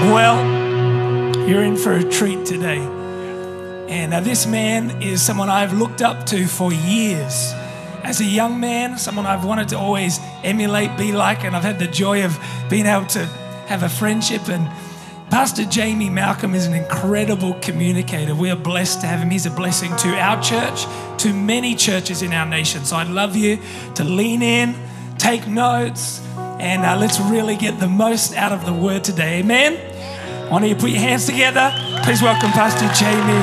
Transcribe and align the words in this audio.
Well, 0.00 1.48
you're 1.48 1.64
in 1.64 1.76
for 1.76 1.92
a 1.92 2.04
treat 2.04 2.46
today. 2.46 2.78
And 3.88 4.14
uh, 4.14 4.20
this 4.20 4.46
man 4.46 5.02
is 5.02 5.20
someone 5.20 5.50
I've 5.50 5.72
looked 5.72 6.02
up 6.02 6.24
to 6.26 6.46
for 6.46 6.72
years. 6.72 7.52
As 8.04 8.20
a 8.20 8.24
young 8.24 8.60
man, 8.60 8.96
someone 8.96 9.26
I've 9.26 9.44
wanted 9.44 9.68
to 9.70 9.78
always 9.78 10.20
emulate, 10.44 10.96
be 10.96 11.10
like, 11.10 11.42
and 11.42 11.56
I've 11.56 11.64
had 11.64 11.80
the 11.80 11.88
joy 11.88 12.24
of 12.24 12.38
being 12.70 12.86
able 12.86 13.06
to 13.06 13.26
have 13.66 13.82
a 13.82 13.88
friendship. 13.88 14.48
And 14.48 14.70
Pastor 15.30 15.64
Jamie 15.64 16.10
Malcolm 16.10 16.54
is 16.54 16.66
an 16.66 16.74
incredible 16.74 17.54
communicator. 17.54 18.36
We 18.36 18.50
are 18.50 18.56
blessed 18.56 19.00
to 19.00 19.08
have 19.08 19.18
him. 19.18 19.30
He's 19.30 19.46
a 19.46 19.50
blessing 19.50 19.94
to 19.96 20.16
our 20.16 20.40
church, 20.40 20.86
to 21.22 21.32
many 21.32 21.74
churches 21.74 22.22
in 22.22 22.32
our 22.32 22.46
nation. 22.46 22.84
So 22.84 22.94
I'd 22.94 23.08
love 23.08 23.34
you 23.34 23.58
to 23.96 24.04
lean 24.04 24.42
in, 24.42 24.76
take 25.18 25.48
notes, 25.48 26.22
and 26.60 26.84
uh, 26.84 26.96
let's 26.96 27.20
really 27.20 27.56
get 27.56 27.78
the 27.80 27.88
most 27.88 28.34
out 28.34 28.52
of 28.52 28.64
the 28.64 28.72
word 28.72 29.04
today. 29.04 29.40
Amen. 29.40 29.87
Why 30.48 30.60
don't 30.60 30.68
you 30.70 30.76
put 30.76 30.88
your 30.88 31.00
hands 31.00 31.26
together? 31.26 31.70
Please 32.04 32.22
welcome 32.22 32.50
Pastor 32.52 32.88
Jamie 32.94 33.38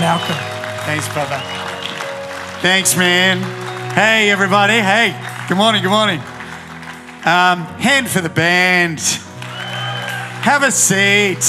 Malcolm. 0.00 0.36
Thanks, 0.86 1.06
brother. 1.12 1.38
Thanks, 2.62 2.96
man. 2.96 3.42
Hey, 3.92 4.30
everybody. 4.30 4.72
Hey, 4.72 5.14
good 5.48 5.58
morning, 5.58 5.82
good 5.82 5.90
morning. 5.90 6.18
Um, 7.26 7.66
hand 7.76 8.08
for 8.08 8.22
the 8.22 8.30
band. 8.30 9.00
Have 9.00 10.62
a 10.62 10.70
seat. 10.70 11.44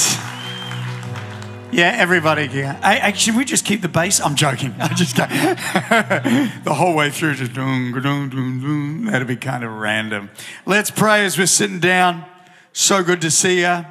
Yeah, 1.71 1.95
everybody. 1.95 2.47
Yeah. 2.47 2.77
Actually, 2.83 3.37
we 3.37 3.45
just 3.45 3.63
keep 3.63 3.81
the 3.81 3.87
bass. 3.87 4.19
I'm 4.19 4.35
joking. 4.35 4.75
I 4.79 4.89
just 4.89 5.15
the 6.65 6.73
whole 6.73 6.95
way 6.95 7.11
through. 7.11 7.35
Just 7.35 7.53
doom, 7.53 7.93
doom, 7.93 8.27
doom, 8.27 8.59
doom. 8.59 9.05
That'd 9.05 9.29
be 9.29 9.37
kind 9.37 9.63
of 9.63 9.71
random. 9.71 10.31
Let's 10.65 10.91
pray 10.91 11.23
as 11.23 11.37
we're 11.37 11.47
sitting 11.47 11.79
down. 11.79 12.25
So 12.73 13.03
good 13.03 13.21
to 13.21 13.31
see 13.31 13.61
you. 13.61 13.85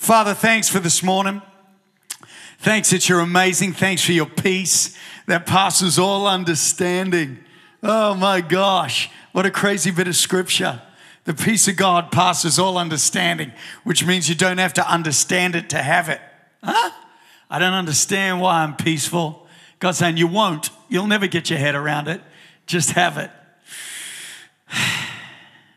Father, 0.00 0.32
thanks 0.32 0.66
for 0.66 0.80
this 0.80 1.02
morning. 1.02 1.42
Thanks 2.58 2.88
that 2.88 3.06
you're 3.06 3.20
amazing. 3.20 3.74
Thanks 3.74 4.02
for 4.02 4.12
your 4.12 4.24
peace 4.24 4.96
that 5.26 5.44
passes 5.44 5.98
all 5.98 6.26
understanding. 6.26 7.44
Oh 7.82 8.14
my 8.14 8.40
gosh, 8.40 9.10
what 9.32 9.44
a 9.44 9.50
crazy 9.50 9.90
bit 9.90 10.08
of 10.08 10.16
scripture. 10.16 10.80
The 11.24 11.34
peace 11.34 11.68
of 11.68 11.76
God 11.76 12.10
passes 12.10 12.58
all 12.58 12.78
understanding, 12.78 13.52
which 13.84 14.02
means 14.02 14.26
you 14.26 14.34
don't 14.34 14.56
have 14.56 14.72
to 14.72 14.90
understand 14.90 15.54
it 15.54 15.68
to 15.68 15.82
have 15.82 16.08
it. 16.08 16.22
Huh? 16.64 16.92
I 17.50 17.58
don't 17.58 17.74
understand 17.74 18.40
why 18.40 18.62
I'm 18.62 18.76
peaceful. 18.76 19.46
God's 19.80 19.98
saying 19.98 20.16
you 20.16 20.28
won't. 20.28 20.70
You'll 20.88 21.08
never 21.08 21.26
get 21.26 21.50
your 21.50 21.58
head 21.58 21.74
around 21.74 22.08
it. 22.08 22.22
Just 22.66 22.92
have 22.92 23.18
it. 23.18 23.30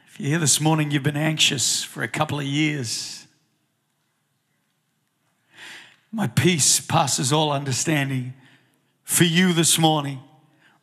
If 0.07 0.19
you're 0.19 0.29
here 0.29 0.39
this 0.39 0.61
morning, 0.61 0.91
you've 0.91 1.01
been 1.01 1.17
anxious 1.17 1.83
for 1.83 2.03
a 2.03 2.07
couple 2.07 2.39
of 2.39 2.45
years. 2.45 3.12
My 6.15 6.27
peace 6.27 6.79
passes 6.79 7.33
all 7.33 7.51
understanding 7.51 8.35
for 9.03 9.23
you 9.23 9.51
this 9.51 9.79
morning, 9.79 10.19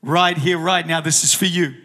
right 0.03 0.36
here, 0.36 0.59
right 0.59 0.84
now. 0.84 1.00
This 1.00 1.23
is 1.23 1.33
for 1.33 1.47
you. 1.47 1.77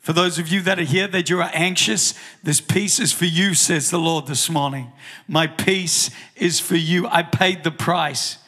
For 0.00 0.12
those 0.12 0.40
of 0.40 0.48
you 0.48 0.60
that 0.62 0.80
are 0.80 0.84
here 0.84 1.06
that 1.06 1.30
you 1.30 1.40
are 1.40 1.50
anxious, 1.54 2.12
this 2.42 2.60
peace 2.60 2.98
is 2.98 3.12
for 3.12 3.24
you, 3.24 3.54
says 3.54 3.88
the 3.88 4.00
Lord 4.00 4.26
this 4.26 4.50
morning. 4.50 4.90
My 5.28 5.46
peace 5.46 6.10
is 6.34 6.58
for 6.58 6.74
you. 6.74 7.06
I 7.06 7.22
paid 7.22 7.62
the 7.62 7.70
price. 7.70 8.38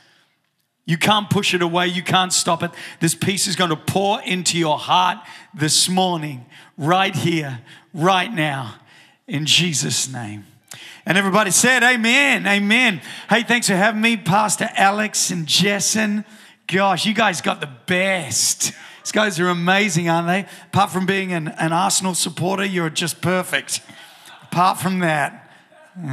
You 0.85 0.99
can't 0.99 1.31
push 1.31 1.55
it 1.55 1.63
away. 1.63 1.87
You 1.87 2.03
can't 2.03 2.33
stop 2.33 2.65
it. 2.65 2.73
This 2.99 3.15
peace 3.15 3.47
is 3.47 3.55
going 3.55 3.71
to 3.71 3.77
pour 3.77 4.21
into 4.23 4.59
your 4.59 4.79
heart 4.79 5.19
this 5.55 5.89
morning, 5.89 6.45
right 6.77 7.15
here, 7.15 7.61
right 7.95 8.35
now, 8.35 8.75
in 9.29 9.47
Jesus' 9.47 10.13
name. 10.13 10.45
And 11.07 11.19
everybody 11.19 11.51
said, 11.51 11.83
Amen, 11.83 12.47
Amen. 12.47 13.03
Hey, 13.29 13.43
thanks 13.43 13.67
for 13.67 13.77
having 13.77 14.01
me, 14.01 14.17
Pastor 14.17 14.71
Alex 14.75 15.31
and 15.31 15.47
Jessen. 15.47 16.25
Gosh, 16.67 17.05
you 17.05 17.13
guys 17.13 17.43
got 17.43 17.61
the 17.61 17.71
best. 17.87 18.73
These 19.03 19.13
guys 19.13 19.39
are 19.39 19.49
amazing, 19.51 20.09
aren't 20.09 20.29
they? 20.29 20.47
Apart 20.69 20.91
from 20.91 21.05
being 21.05 21.35
an, 21.35 21.49
an 21.49 21.75
Arsenal 21.75 22.15
supporter, 22.15 22.65
you're 22.65 22.89
just 22.89 23.21
perfect. 23.21 23.83
Apart 24.45 24.79
from 24.79 25.01
that, 25.01 25.44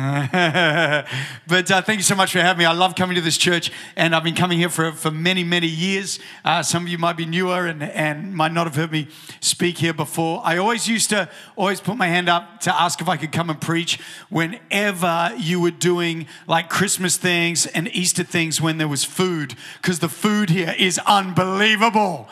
but 1.48 1.72
uh, 1.72 1.82
thank 1.82 1.98
you 1.98 2.04
so 2.04 2.14
much 2.14 2.32
for 2.32 2.40
having 2.40 2.60
me. 2.60 2.66
I 2.66 2.72
love 2.72 2.94
coming 2.94 3.16
to 3.16 3.22
this 3.22 3.36
church, 3.36 3.72
and 3.96 4.14
I've 4.14 4.24
been 4.24 4.36
coming 4.36 4.60
here 4.60 4.70
for, 4.70 4.92
for 4.92 5.10
many, 5.10 5.44
many 5.44 5.66
years. 5.66 6.20
Uh, 6.46 6.62
some 6.62 6.84
of 6.84 6.90
you 6.90 7.00
might 7.00 7.18
be 7.18 7.26
newer 7.26 7.66
and, 7.66 7.82
and 7.82 8.36
might 8.36 8.52
not 8.52 8.68
have 8.68 8.76
heard 8.76 8.92
me 8.92 9.08
speak 9.40 9.80
here 9.80 9.94
before. 9.94 10.40
I 10.46 10.58
always 10.58 10.88
used 10.88 11.10
to 11.10 11.28
always 11.56 11.82
put 11.82 11.98
my 11.98 12.06
hand 12.06 12.30
up 12.30 12.60
to 12.60 12.80
ask 12.80 13.02
if 13.02 13.10
I 13.10 13.18
could 13.18 13.32
come 13.32 13.50
and 13.50 13.60
preach 13.60 14.00
whenever 14.30 15.34
you 15.36 15.60
were 15.60 15.72
doing 15.72 16.28
like 16.46 16.70
Christmas 16.70 17.18
things 17.18 17.66
and 17.66 17.88
Easter 17.88 18.24
things 18.24 18.62
when 18.62 18.78
there 18.78 18.88
was 18.88 19.04
food, 19.04 19.56
because 19.82 19.98
the 19.98 20.10
food 20.10 20.52
here 20.52 20.76
is 20.78 21.00
unbelievable. 21.08 22.30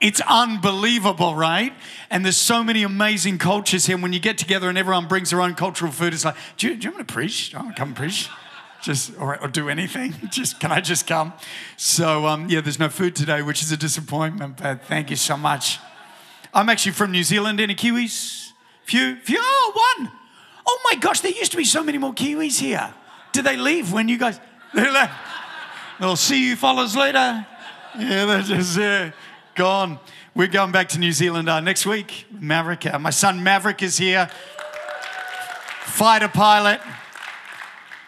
It's 0.00 0.22
unbelievable, 0.22 1.34
right? 1.34 1.74
And 2.08 2.24
there's 2.24 2.38
so 2.38 2.64
many 2.64 2.82
amazing 2.82 3.36
cultures 3.36 3.84
here. 3.84 3.98
When 3.98 4.14
you 4.14 4.20
get 4.20 4.38
together 4.38 4.70
and 4.70 4.78
everyone 4.78 5.06
brings 5.08 5.30
their 5.30 5.42
own 5.42 5.54
cultural 5.54 5.92
food, 5.92 6.14
it's 6.14 6.24
like, 6.24 6.36
do 6.56 6.68
you, 6.68 6.76
do 6.76 6.88
you 6.88 6.94
want 6.94 7.06
to 7.06 7.12
preach? 7.12 7.52
You 7.52 7.58
want 7.58 7.76
to 7.76 7.80
come 7.80 7.92
preach? 7.92 8.28
Just 8.82 9.12
or, 9.18 9.38
or, 9.42 9.48
do 9.48 9.68
anything? 9.68 10.14
Just 10.30 10.58
can 10.58 10.72
I 10.72 10.80
just 10.80 11.06
come? 11.06 11.34
So 11.76 12.26
um, 12.26 12.48
yeah, 12.48 12.62
there's 12.62 12.78
no 12.78 12.88
food 12.88 13.14
today, 13.14 13.42
which 13.42 13.60
is 13.62 13.70
a 13.70 13.76
disappointment. 13.76 14.56
But 14.56 14.86
thank 14.86 15.10
you 15.10 15.16
so 15.16 15.36
much. 15.36 15.78
I'm 16.54 16.70
actually 16.70 16.92
from 16.92 17.12
New 17.12 17.22
Zealand. 17.22 17.60
Any 17.60 17.74
Kiwis? 17.74 18.52
Few, 18.84 19.16
few. 19.16 19.36
Oh, 19.38 19.96
one. 19.98 20.10
Oh 20.66 20.80
my 20.90 20.98
gosh, 20.98 21.20
there 21.20 21.30
used 21.30 21.50
to 21.50 21.58
be 21.58 21.64
so 21.64 21.84
many 21.84 21.98
more 21.98 22.14
Kiwis 22.14 22.58
here. 22.58 22.94
Did 23.32 23.44
they 23.44 23.58
leave 23.58 23.92
when 23.92 24.08
you 24.08 24.16
guys? 24.16 24.40
They 24.72 24.88
left. 24.88 25.12
They'll 25.98 26.14
see 26.16 26.48
you 26.48 26.56
fellas 26.56 26.96
later. 26.96 27.44
Yeah, 27.98 28.24
they're 28.24 28.42
just. 28.42 28.78
Uh, 28.78 29.10
gone. 29.60 29.98
We're 30.34 30.46
going 30.46 30.72
back 30.72 30.88
to 30.88 30.98
New 30.98 31.12
Zealand 31.12 31.46
uh, 31.46 31.60
next 31.60 31.84
week. 31.84 32.24
Maverick, 32.32 32.86
uh, 32.86 32.98
my 32.98 33.10
son 33.10 33.42
Maverick 33.42 33.82
is 33.82 33.98
here. 33.98 34.30
Fighter 35.82 36.28
pilot. 36.28 36.80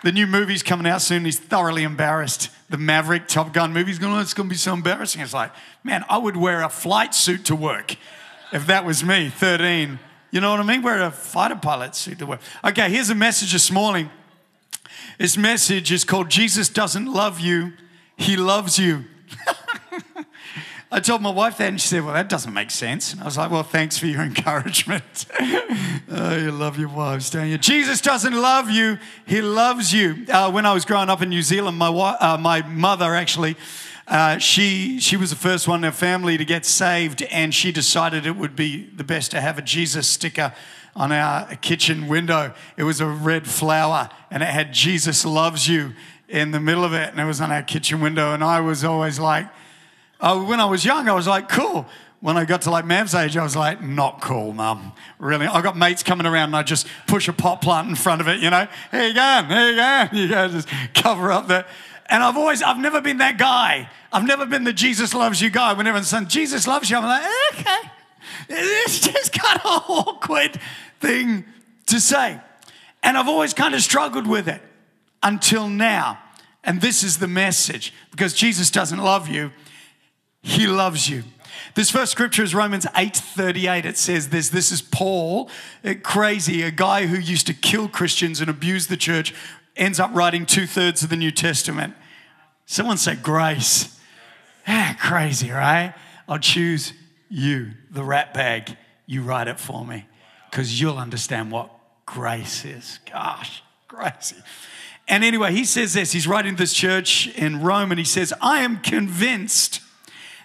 The 0.03 0.13
new 0.13 0.27
movie's 0.27 0.63
coming 0.63 0.87
out 0.87 1.03
soon. 1.03 1.27
He's 1.27 1.39
thoroughly 1.39 1.83
embarrassed. 1.83 2.49
The 2.71 2.79
Maverick 2.79 3.29
Top 3.29 3.53
Gun 3.53 3.75
movie's 3.75 3.99
going. 3.99 4.15
Oh, 4.15 4.21
it's 4.21 4.33
going 4.33 4.49
to 4.49 4.51
be 4.51 4.57
so 4.57 4.73
embarrassing. 4.73 5.21
It's 5.21 5.35
like, 5.35 5.53
man, 5.85 6.07
I 6.09 6.17
would 6.17 6.39
wear 6.39 6.63
a 6.63 6.71
flight 6.71 7.15
suit 7.15 7.45
to 7.45 7.55
work 7.55 7.97
if 8.51 8.67
that 8.69 8.87
was 8.87 9.05
me, 9.05 9.29
13. 9.29 9.99
You 10.31 10.41
know 10.41 10.53
what 10.53 10.61
I 10.61 10.63
mean? 10.63 10.81
Wear 10.81 11.03
a 11.03 11.11
fighter 11.11 11.57
pilot 11.57 11.95
suit 11.95 12.19
to 12.21 12.25
work. 12.25 12.41
Okay, 12.65 12.89
here's 12.89 13.11
a 13.11 13.15
message 13.15 13.53
this 13.53 13.71
morning. 13.71 14.09
This 15.19 15.37
message 15.37 15.93
is 15.93 16.03
called 16.03 16.31
Jesus 16.31 16.71
Doesn't 16.71 17.13
Love 17.13 17.41
You, 17.41 17.75
He 18.17 18.39
Loves 18.39 18.79
You. 18.79 19.05
I 20.95 21.01
told 21.01 21.23
my 21.23 21.31
wife 21.31 21.57
that, 21.57 21.69
and 21.69 21.81
she 21.81 21.89
said, 21.89 22.05
Well, 22.05 22.13
that 22.13 22.29
doesn't 22.29 22.53
make 22.53 22.71
sense. 22.71 23.15
And 23.15 23.23
I 23.23 23.25
was 23.25 23.39
like, 23.39 23.51
Well, 23.51 23.63
thanks 23.63 23.97
for 23.97 24.07
your 24.07 24.21
encouragement. 24.31 25.25
oh, 25.41 26.37
you 26.37 26.53
love 26.53 26.79
your 26.79 26.91
wives, 26.91 27.31
don't 27.31 27.49
you? 27.49 27.57
Jesus 27.57 28.03
doesn't 28.03 28.35
love 28.35 28.69
you, 28.69 28.99
He 29.25 29.41
loves 29.41 29.95
you. 29.95 30.27
Uh, 30.29 30.51
when 30.51 30.67
I 30.67 30.75
was 30.75 30.85
growing 30.85 31.09
up 31.09 31.23
in 31.23 31.31
New 31.31 31.41
Zealand, 31.41 31.79
my, 31.79 31.89
uh, 31.89 32.37
my 32.39 32.61
mother 32.69 33.15
actually. 33.15 33.57
Uh, 34.07 34.37
she 34.37 34.99
she 34.99 35.17
was 35.17 35.31
the 35.31 35.37
first 35.37 35.67
one 35.67 35.79
in 35.79 35.85
her 35.85 35.97
family 35.97 36.37
to 36.37 36.45
get 36.45 36.67
saved, 36.67 37.23
and 37.31 37.55
she 37.55 37.73
decided 37.73 38.27
it 38.27 38.37
would 38.37 38.55
be 38.55 38.91
the 38.95 39.05
best 39.05 39.31
to 39.31 39.41
have 39.41 39.59
a 39.59 39.63
Jesus 39.63 40.09
sticker 40.09 40.53
on 40.95 41.13
our 41.13 41.55
kitchen 41.57 42.09
window. 42.09 42.53
It 42.77 42.83
was 42.83 43.01
a 43.01 43.07
red 43.07 43.47
flower, 43.47 44.11
and 44.31 44.43
it 44.43 44.51
had 44.51 44.75
"Jesus 44.75 45.25
loves 45.25 45.69
you" 45.69 45.95
in 46.29 46.51
the 46.51 46.61
middle 46.61 46.85
of 46.85 46.93
it, 46.93 47.11
and 47.11 47.21
it 47.21 47.25
was 47.25 47.41
on 47.41 47.53
our 47.53 47.63
kitchen 47.63 48.01
window. 48.01 48.35
And 48.35 48.43
I 48.43 48.61
was 48.61 48.85
always 48.85 49.21
like, 49.21 49.47
uh, 50.23 50.41
when 50.41 50.61
I 50.61 50.65
was 50.65 50.85
young, 50.85 51.09
I 51.09 51.13
was 51.13 51.27
like, 51.27 51.49
cool. 51.49 51.85
When 52.21 52.37
I 52.37 52.45
got 52.45 52.63
to 52.63 52.71
like 52.71 52.85
Mav's 52.85 53.15
age, 53.15 53.37
I 53.37 53.43
was 53.43 53.57
like, 53.57 53.83
not 53.83 54.21
cool, 54.21 54.53
mum. 54.53 54.93
Really? 55.19 55.47
I 55.47 55.61
got 55.61 55.77
mates 55.77 56.05
coming 56.05 56.25
around 56.25 56.51
and 56.51 56.57
I 56.57 56.63
just 56.63 56.87
push 57.09 57.27
a 57.27 57.33
pot 57.33 57.61
plant 57.61 57.89
in 57.89 57.97
front 57.97 58.21
of 58.21 58.29
it, 58.29 58.39
you 58.39 58.49
know? 58.49 58.69
Here 58.93 59.09
you 59.09 59.15
go, 59.15 59.43
here 59.49 59.71
you 59.71 59.77
go. 59.77 60.09
You 60.13 60.29
go, 60.29 60.49
just 60.49 60.69
cover 60.95 61.33
up 61.33 61.49
that. 61.49 61.67
And 62.07 62.23
I've 62.23 62.37
always, 62.37 62.63
I've 62.63 62.79
never 62.79 63.01
been 63.01 63.19
that 63.19 63.39
guy. 63.39 63.91
I've 64.13 64.25
never 64.25 64.47
been 64.47 64.63
the 64.63 64.73
Jesus 64.73 65.13
loves 65.13 65.41
you 65.41 65.51
guy. 65.51 65.73
When 65.73 65.87
everyone's 65.89 66.09
saying, 66.09 66.29
Jesus 66.29 66.69
loves 66.69 66.89
you, 66.89 66.97
I'm 66.99 67.05
like, 67.05 67.25
okay. 67.55 67.91
It's 68.49 69.01
just 69.01 69.33
kind 69.33 69.59
of 69.59 69.65
an 69.65 69.81
awkward 69.89 70.61
thing 71.01 71.45
to 71.87 72.01
say. 72.01 72.41
And 73.03 73.19
I've 73.19 73.29
always 73.29 73.53
kind 73.53 73.75
of 73.75 73.83
struggled 73.83 74.29
with 74.29 74.47
it 74.47 74.63
until 75.23 75.69
now. 75.69 76.21
And 76.63 76.81
this 76.81 77.03
is 77.03 77.19
the 77.19 77.27
message 77.27 77.93
because 78.13 78.35
Jesus 78.35 78.71
doesn't 78.71 79.01
love 79.01 79.29
you, 79.29 79.51
he 80.43 80.67
loves 80.67 81.09
you. 81.09 81.23
This 81.75 81.91
first 81.91 82.13
scripture 82.13 82.43
is 82.43 82.55
Romans 82.55 82.87
8:38. 82.95 83.85
It 83.85 83.97
says 83.97 84.29
this. 84.29 84.49
This 84.49 84.73
is 84.73 84.83
Paul, 84.83 85.49
crazy, 86.03 86.63
a 86.63 86.71
guy 86.71 87.07
who 87.07 87.19
used 87.19 87.47
to 87.47 87.55
kill 87.55 87.89
Christians 87.89 88.41
and 88.41 88.51
abuse 88.51 88.89
the 88.89 88.97
church, 88.97 89.35
ends 89.77 90.01
up 90.01 90.11
writing 90.13 90.45
two-thirds 90.45 91.03
of 91.03 91.09
the 91.09 91.17
New 91.17 91.31
Testament. 91.31 91.95
Someone 92.67 92.99
say 92.99 93.15
grace. 93.15 93.99
Ah, 94.67 94.97
crazy, 95.01 95.51
right? 95.51 95.95
I'll 96.29 96.39
choose 96.39 96.93
you, 97.29 97.73
the 97.91 98.05
rat 98.05 98.35
bag. 98.35 98.77
You 99.07 99.23
write 99.23 99.49
it 99.49 99.59
for 99.59 99.85
me. 99.85 100.07
Because 100.51 100.81
you'll 100.81 100.99
understand 100.99 101.51
what 101.51 101.71
grace 102.07 102.65
is. 102.65 102.99
Gosh, 103.11 103.63
crazy. 103.89 104.37
And 105.09 105.25
anyway, 105.25 105.53
he 105.53 105.65
says 105.65 105.95
this. 105.95 106.13
He's 106.13 106.27
writing 106.27 106.57
this 106.57 106.73
church 106.73 107.29
in 107.29 107.63
Rome 107.63 107.91
and 107.91 107.99
he 107.99 108.05
says, 108.05 108.33
I 108.41 108.61
am 108.61 108.79
convinced 108.81 109.81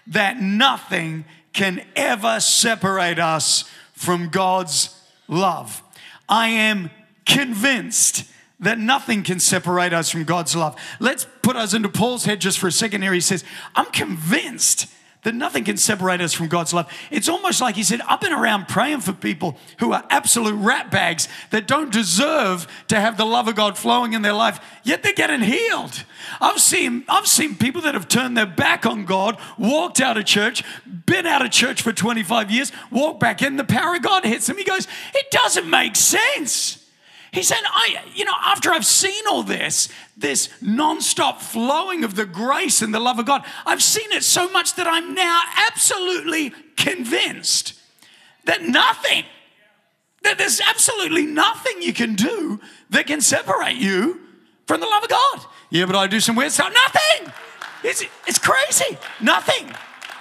that 0.07 0.41
nothing 0.41 1.25
can 1.53 1.85
ever 1.95 2.39
separate 2.39 3.19
us 3.19 3.69
from 3.93 4.29
God's 4.29 4.99
love. 5.27 5.81
I 6.29 6.49
am 6.49 6.91
convinced 7.25 8.25
that 8.59 8.79
nothing 8.79 9.23
can 9.23 9.39
separate 9.39 9.93
us 9.93 10.09
from 10.09 10.23
God's 10.23 10.55
love. 10.55 10.75
Let's 10.99 11.27
put 11.41 11.55
us 11.55 11.73
into 11.73 11.89
Paul's 11.89 12.25
head 12.25 12.41
just 12.41 12.59
for 12.59 12.67
a 12.67 12.71
second 12.71 13.01
here. 13.01 13.13
He 13.13 13.21
says, 13.21 13.43
I'm 13.75 13.85
convinced 13.87 14.87
that 15.23 15.35
nothing 15.35 15.63
can 15.63 15.77
separate 15.77 16.21
us 16.21 16.33
from 16.33 16.47
God's 16.47 16.73
love. 16.73 16.91
It's 17.11 17.27
almost 17.27 17.59
like 17.59 17.75
he 17.75 17.83
said, 17.83 18.01
I've 18.01 18.21
been 18.21 18.33
around 18.33 18.67
praying 18.67 19.01
for 19.01 19.13
people 19.13 19.57
who 19.79 19.91
are 19.91 20.03
absolute 20.09 20.55
rat 20.55 20.91
bags 20.91 21.27
that 21.49 21.67
don't 21.67 21.91
deserve 21.91 22.67
to 22.87 22.99
have 22.99 23.17
the 23.17 23.25
love 23.25 23.47
of 23.47 23.55
God 23.55 23.77
flowing 23.77 24.13
in 24.13 24.21
their 24.21 24.33
life, 24.33 24.59
yet 24.83 25.03
they're 25.03 25.13
getting 25.13 25.41
healed. 25.41 26.03
I've 26.39 26.59
seen, 26.59 27.03
I've 27.09 27.27
seen 27.27 27.55
people 27.55 27.81
that 27.81 27.93
have 27.93 28.07
turned 28.07 28.37
their 28.37 28.45
back 28.45 28.85
on 28.85 29.05
God, 29.05 29.37
walked 29.57 29.99
out 29.99 30.17
of 30.17 30.25
church, 30.25 30.63
been 30.85 31.25
out 31.25 31.43
of 31.43 31.51
church 31.51 31.81
for 31.81 31.91
25 31.91 32.51
years, 32.51 32.71
walked 32.91 33.19
back 33.19 33.41
in, 33.41 33.57
the 33.57 33.63
power 33.63 33.95
of 33.95 34.01
God 34.01 34.23
hits 34.23 34.47
them. 34.47 34.57
He 34.57 34.63
goes, 34.63 34.87
It 35.13 35.31
doesn't 35.31 35.69
make 35.69 35.95
sense. 35.95 36.76
He 37.37 37.43
said, 37.43 37.59
I, 37.65 38.03
you 38.15 38.25
know, 38.25 38.33
after 38.43 38.71
I've 38.71 38.85
seen 38.85 39.23
all 39.29 39.43
this, 39.43 39.89
this 40.17 40.49
non-stop 40.59 41.39
flowing 41.39 42.03
of 42.03 42.15
the 42.15 42.25
grace 42.25 42.81
and 42.81 42.91
the 42.93 42.99
love 42.99 43.19
of 43.19 43.27
God, 43.27 43.43
I've 43.63 43.83
seen 43.83 44.11
it 44.11 44.23
so 44.23 44.49
much 44.49 44.73
that 44.75 44.87
I'm 44.87 45.13
now 45.13 45.43
absolutely 45.69 46.51
convinced 46.75 47.73
that 48.45 48.63
nothing, 48.63 49.23
that 50.23 50.39
there's 50.39 50.59
absolutely 50.59 51.27
nothing 51.27 51.81
you 51.81 51.93
can 51.93 52.15
do 52.15 52.59
that 52.89 53.05
can 53.05 53.21
separate 53.21 53.77
you 53.77 54.19
from 54.65 54.81
the 54.81 54.87
love 54.87 55.03
of 55.03 55.09
God. 55.09 55.45
Yeah, 55.69 55.85
but 55.85 55.95
I 55.95 56.07
do 56.07 56.19
some 56.19 56.35
weird 56.35 56.51
stuff. 56.51 56.73
Nothing. 56.73 57.33
It's, 57.83 58.03
it's 58.25 58.39
crazy. 58.39 58.97
Nothing. 59.21 59.71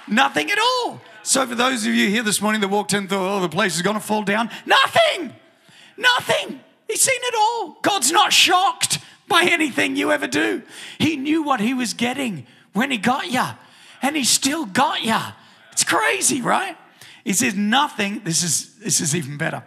Nothing 0.07 0.51
at 0.51 0.59
all. 0.59 1.01
So 1.23 1.47
for 1.47 1.55
those 1.55 1.85
of 1.87 1.93
you 1.95 2.09
here 2.09 2.21
this 2.21 2.41
morning 2.41 2.61
that 2.61 2.67
walked 2.67 2.93
in, 2.93 3.07
thought, 3.07 3.37
oh, 3.37 3.41
the 3.41 3.49
place 3.49 3.75
is 3.75 3.81
going 3.81 3.95
to 3.95 4.03
fall 4.03 4.23
down. 4.23 4.51
Nothing. 4.65 5.33
Nothing. 5.97 6.61
He's 6.87 7.01
seen 7.01 7.19
it 7.19 7.35
all. 7.37 7.77
God's 7.81 8.11
not 8.11 8.31
shocked 8.33 8.99
by 9.27 9.43
anything 9.43 9.95
you 9.95 10.11
ever 10.11 10.27
do. 10.27 10.63
He 10.99 11.15
knew 11.15 11.43
what 11.43 11.59
he 11.59 11.73
was 11.73 11.93
getting 11.93 12.47
when 12.73 12.91
he 12.91 12.97
got 12.97 13.31
you, 13.31 13.43
and 14.01 14.15
he 14.15 14.23
still 14.23 14.65
got 14.65 15.03
you. 15.03 15.17
It's 15.71 15.83
crazy, 15.83 16.41
right? 16.41 16.77
He 17.23 17.33
says, 17.33 17.55
Nothing, 17.55 18.21
this 18.23 18.43
is, 18.43 18.75
this 18.75 19.01
is 19.01 19.15
even 19.15 19.37
better. 19.37 19.63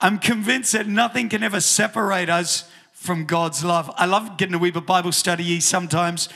I'm 0.00 0.18
convinced 0.18 0.72
that 0.72 0.86
nothing 0.86 1.28
can 1.28 1.42
ever 1.42 1.60
separate 1.60 2.28
us 2.28 2.70
from 2.92 3.24
God's 3.24 3.64
love. 3.64 3.90
I 3.96 4.06
love 4.06 4.36
getting 4.36 4.54
a 4.54 4.58
wee 4.58 4.70
bit 4.70 4.86
Bible 4.86 5.12
study 5.12 5.58
sometimes, 5.60 6.28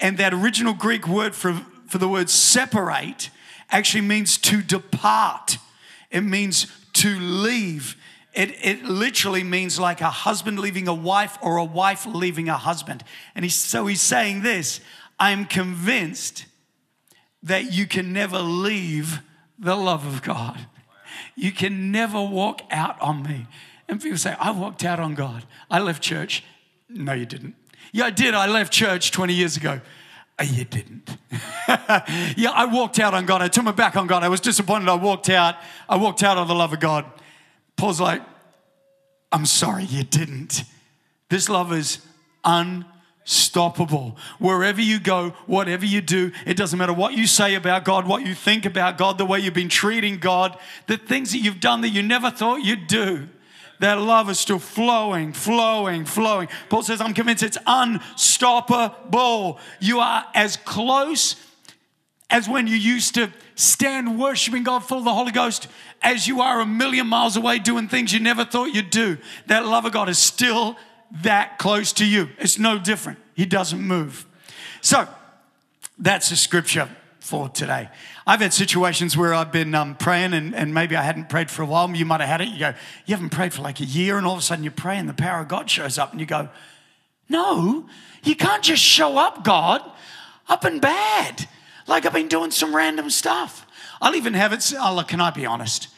and 0.00 0.16
that 0.18 0.32
original 0.32 0.72
Greek 0.72 1.06
word 1.06 1.34
for, 1.34 1.54
for 1.86 1.98
the 1.98 2.08
word 2.08 2.30
separate 2.30 3.30
actually 3.70 4.00
means 4.00 4.38
to 4.38 4.62
depart, 4.62 5.58
it 6.10 6.22
means 6.22 6.66
to 6.94 7.18
leave. 7.18 7.96
It, 8.34 8.56
it 8.62 8.84
literally 8.84 9.44
means 9.44 9.78
like 9.78 10.00
a 10.00 10.10
husband 10.10 10.58
leaving 10.58 10.88
a 10.88 10.94
wife 10.94 11.38
or 11.40 11.56
a 11.56 11.64
wife 11.64 12.04
leaving 12.04 12.48
a 12.48 12.56
husband. 12.56 13.04
And 13.34 13.44
he's, 13.44 13.54
so 13.54 13.86
he's 13.86 14.00
saying 14.00 14.42
this 14.42 14.80
I'm 15.18 15.44
convinced 15.44 16.46
that 17.42 17.72
you 17.72 17.86
can 17.86 18.12
never 18.12 18.40
leave 18.40 19.20
the 19.58 19.76
love 19.76 20.04
of 20.04 20.22
God. 20.22 20.66
You 21.36 21.52
can 21.52 21.92
never 21.92 22.20
walk 22.20 22.62
out 22.70 23.00
on 23.00 23.22
me. 23.22 23.46
And 23.88 24.00
people 24.00 24.18
say, 24.18 24.34
I 24.40 24.50
walked 24.50 24.84
out 24.84 24.98
on 24.98 25.14
God. 25.14 25.44
I 25.70 25.78
left 25.78 26.02
church. 26.02 26.42
No, 26.88 27.12
you 27.12 27.26
didn't. 27.26 27.54
Yeah, 27.92 28.06
I 28.06 28.10
did. 28.10 28.34
I 28.34 28.46
left 28.46 28.72
church 28.72 29.12
20 29.12 29.32
years 29.34 29.56
ago. 29.56 29.80
Oh, 30.38 30.42
you 30.42 30.64
didn't. 30.64 31.16
yeah, 32.36 32.50
I 32.50 32.64
walked 32.64 32.98
out 32.98 33.14
on 33.14 33.26
God. 33.26 33.42
I 33.42 33.48
turned 33.48 33.66
my 33.66 33.72
back 33.72 33.94
on 33.94 34.08
God. 34.08 34.24
I 34.24 34.28
was 34.28 34.40
disappointed. 34.40 34.88
I 34.88 34.94
walked 34.94 35.28
out. 35.28 35.56
I 35.88 35.96
walked 35.96 36.24
out 36.24 36.36
on 36.36 36.48
the 36.48 36.54
love 36.54 36.72
of 36.72 36.80
God. 36.80 37.04
Paul's 37.76 38.00
like, 38.00 38.22
I'm 39.32 39.46
sorry, 39.46 39.84
you 39.84 40.04
didn't. 40.04 40.62
This 41.28 41.48
love 41.48 41.72
is 41.72 41.98
unstoppable. 42.44 44.16
Wherever 44.38 44.80
you 44.80 45.00
go, 45.00 45.30
whatever 45.46 45.84
you 45.84 46.00
do, 46.00 46.30
it 46.46 46.56
doesn't 46.56 46.78
matter 46.78 46.92
what 46.92 47.14
you 47.14 47.26
say 47.26 47.54
about 47.54 47.84
God, 47.84 48.06
what 48.06 48.24
you 48.24 48.34
think 48.34 48.64
about 48.64 48.96
God, 48.98 49.18
the 49.18 49.24
way 49.24 49.40
you've 49.40 49.54
been 49.54 49.68
treating 49.68 50.18
God, 50.18 50.56
the 50.86 50.96
things 50.96 51.32
that 51.32 51.38
you've 51.38 51.60
done 51.60 51.80
that 51.80 51.88
you 51.88 52.02
never 52.02 52.30
thought 52.30 52.62
you'd 52.62 52.86
do. 52.86 53.28
That 53.80 54.00
love 54.00 54.30
is 54.30 54.38
still 54.38 54.60
flowing, 54.60 55.32
flowing, 55.32 56.04
flowing. 56.04 56.48
Paul 56.68 56.82
says, 56.82 57.00
I'm 57.00 57.12
convinced 57.12 57.42
it's 57.42 57.58
unstoppable. 57.66 59.58
You 59.80 59.98
are 59.98 60.26
as 60.34 60.56
close 60.58 61.36
as 62.30 62.48
when 62.48 62.66
you 62.66 62.76
used 62.76 63.14
to 63.14 63.32
stand 63.54 64.18
worshiping 64.18 64.62
God 64.62 64.80
full 64.80 64.98
of 64.98 65.04
the 65.04 65.12
Holy 65.12 65.32
Ghost 65.32 65.68
as 66.04 66.28
you 66.28 66.40
are 66.42 66.60
a 66.60 66.66
million 66.66 67.06
miles 67.06 67.36
away 67.36 67.58
doing 67.58 67.88
things 67.88 68.12
you 68.12 68.20
never 68.20 68.44
thought 68.44 68.74
you'd 68.74 68.90
do. 68.90 69.18
That 69.46 69.66
love 69.66 69.86
of 69.86 69.92
God 69.92 70.08
is 70.08 70.18
still 70.18 70.76
that 71.22 71.58
close 71.58 71.92
to 71.94 72.06
you. 72.06 72.28
It's 72.38 72.58
no 72.58 72.78
different. 72.78 73.18
He 73.34 73.46
doesn't 73.46 73.80
move. 73.80 74.26
So 74.82 75.08
that's 75.98 76.28
the 76.28 76.36
scripture 76.36 76.88
for 77.20 77.48
today. 77.48 77.88
I've 78.26 78.40
had 78.40 78.52
situations 78.52 79.16
where 79.16 79.32
I've 79.32 79.50
been 79.50 79.74
um, 79.74 79.96
praying 79.96 80.34
and, 80.34 80.54
and 80.54 80.74
maybe 80.74 80.94
I 80.94 81.02
hadn't 81.02 81.30
prayed 81.30 81.50
for 81.50 81.62
a 81.62 81.66
while. 81.66 81.90
You 81.90 82.04
might 82.04 82.20
have 82.20 82.28
had 82.28 82.40
it. 82.42 82.48
You 82.48 82.58
go, 82.58 82.74
you 83.06 83.14
haven't 83.14 83.30
prayed 83.30 83.54
for 83.54 83.62
like 83.62 83.80
a 83.80 83.84
year, 83.84 84.18
and 84.18 84.26
all 84.26 84.34
of 84.34 84.38
a 84.38 84.42
sudden 84.42 84.62
you 84.62 84.70
pray 84.70 84.98
and 84.98 85.08
the 85.08 85.14
power 85.14 85.40
of 85.40 85.48
God 85.48 85.70
shows 85.70 85.98
up, 85.98 86.12
and 86.12 86.20
you 86.20 86.26
go, 86.26 86.48
no, 87.28 87.86
you 88.22 88.36
can't 88.36 88.62
just 88.62 88.82
show 88.82 89.16
up, 89.18 89.44
God. 89.44 89.82
I've 90.48 90.60
been 90.60 90.80
bad. 90.80 91.48
Like 91.86 92.04
I've 92.04 92.12
been 92.12 92.28
doing 92.28 92.50
some 92.50 92.76
random 92.76 93.08
stuff. 93.08 93.66
I'll 94.00 94.14
even 94.14 94.34
have 94.34 94.52
it. 94.52 94.72
Oh, 94.78 94.94
look, 94.94 95.08
can 95.08 95.20
I 95.20 95.30
be 95.30 95.46
honest? 95.46 95.88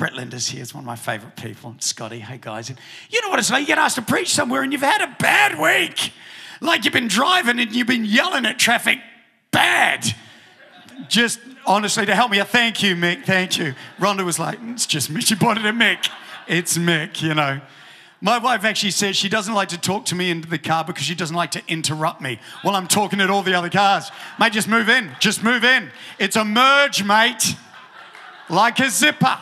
Brett 0.00 0.14
Linders 0.14 0.48
here 0.48 0.62
is 0.62 0.74
one 0.74 0.84
of 0.84 0.86
my 0.86 0.96
favorite 0.96 1.36
people. 1.36 1.74
Scotty, 1.78 2.20
hey 2.20 2.38
guys. 2.40 2.70
And 2.70 2.78
you 3.10 3.20
know 3.20 3.28
what 3.28 3.38
it's 3.38 3.50
like? 3.50 3.60
You 3.60 3.66
get 3.66 3.76
asked 3.76 3.96
to 3.96 4.02
preach 4.02 4.30
somewhere 4.32 4.62
and 4.62 4.72
you've 4.72 4.80
had 4.80 5.02
a 5.02 5.14
bad 5.18 5.60
week. 5.60 6.14
Like 6.62 6.86
you've 6.86 6.94
been 6.94 7.06
driving 7.06 7.60
and 7.60 7.70
you've 7.70 7.86
been 7.86 8.06
yelling 8.06 8.46
at 8.46 8.58
traffic 8.58 8.98
bad. 9.50 10.06
Just 11.08 11.38
honestly, 11.66 12.06
to 12.06 12.14
help 12.14 12.30
me, 12.30 12.40
thank 12.44 12.82
you, 12.82 12.96
Mick. 12.96 13.26
Thank 13.26 13.58
you. 13.58 13.74
Rhonda 13.98 14.24
was 14.24 14.38
like, 14.38 14.58
it's 14.68 14.86
just 14.86 15.10
me. 15.10 15.20
She 15.20 15.34
pointed 15.34 15.66
at 15.66 15.74
Mick. 15.74 16.08
It's 16.48 16.78
Mick, 16.78 17.20
you 17.20 17.34
know. 17.34 17.60
My 18.22 18.38
wife 18.38 18.64
actually 18.64 18.92
says 18.92 19.16
she 19.16 19.28
doesn't 19.28 19.52
like 19.52 19.68
to 19.68 19.78
talk 19.78 20.06
to 20.06 20.14
me 20.14 20.30
into 20.30 20.48
the 20.48 20.58
car 20.58 20.82
because 20.82 21.04
she 21.04 21.14
doesn't 21.14 21.36
like 21.36 21.50
to 21.50 21.62
interrupt 21.68 22.22
me 22.22 22.40
while 22.62 22.74
I'm 22.74 22.88
talking 22.88 23.20
at 23.20 23.28
all 23.28 23.42
the 23.42 23.52
other 23.52 23.68
cars. 23.68 24.10
Mate, 24.38 24.54
just 24.54 24.66
move 24.66 24.88
in. 24.88 25.10
Just 25.20 25.44
move 25.44 25.62
in. 25.62 25.90
It's 26.18 26.36
a 26.36 26.44
merge, 26.46 27.04
mate. 27.04 27.54
Like 28.48 28.80
a 28.80 28.88
zipper. 28.88 29.36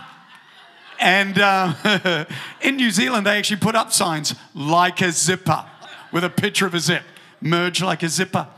And 0.98 1.38
uh, 1.38 2.26
in 2.60 2.76
New 2.76 2.90
Zealand, 2.90 3.26
they 3.26 3.38
actually 3.38 3.60
put 3.60 3.74
up 3.74 3.92
signs 3.92 4.34
like 4.54 5.00
a 5.00 5.12
zipper 5.12 5.64
with 6.12 6.24
a 6.24 6.30
picture 6.30 6.66
of 6.66 6.74
a 6.74 6.80
zip, 6.80 7.02
merge 7.40 7.82
like 7.82 8.02
a 8.02 8.08
zipper. 8.08 8.48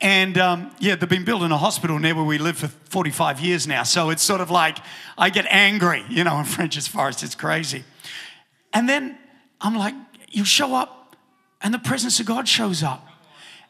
And 0.00 0.36
um, 0.38 0.70
yeah, 0.78 0.94
they've 0.94 1.08
been 1.08 1.24
building 1.24 1.50
a 1.50 1.56
hospital 1.56 1.98
near 1.98 2.14
where 2.14 2.24
we 2.24 2.38
live 2.38 2.58
for 2.58 2.68
45 2.68 3.40
years 3.40 3.66
now. 3.66 3.82
So 3.82 4.10
it's 4.10 4.22
sort 4.22 4.40
of 4.40 4.50
like 4.50 4.78
I 5.16 5.30
get 5.30 5.46
angry, 5.48 6.04
you 6.08 6.24
know, 6.24 6.38
in 6.38 6.44
Frenchs 6.44 6.86
Forest, 6.86 7.22
it's 7.22 7.34
crazy. 7.34 7.84
And 8.72 8.88
then 8.88 9.18
I'm 9.60 9.74
like, 9.74 9.94
you 10.28 10.44
show 10.44 10.74
up, 10.74 11.16
and 11.62 11.72
the 11.72 11.78
presence 11.78 12.20
of 12.20 12.26
God 12.26 12.46
shows 12.46 12.82
up. 12.82 13.06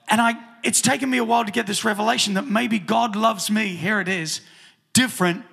And 0.08 0.20
I, 0.20 0.34
it's 0.64 0.80
taken 0.80 1.08
me 1.10 1.18
a 1.18 1.24
while 1.24 1.44
to 1.44 1.52
get 1.52 1.66
this 1.66 1.84
revelation 1.84 2.34
that 2.34 2.46
maybe 2.46 2.78
God 2.78 3.14
loves 3.14 3.50
me, 3.50 3.76
here 3.76 4.00
it 4.00 4.08
is, 4.08 4.40
different 4.92 5.44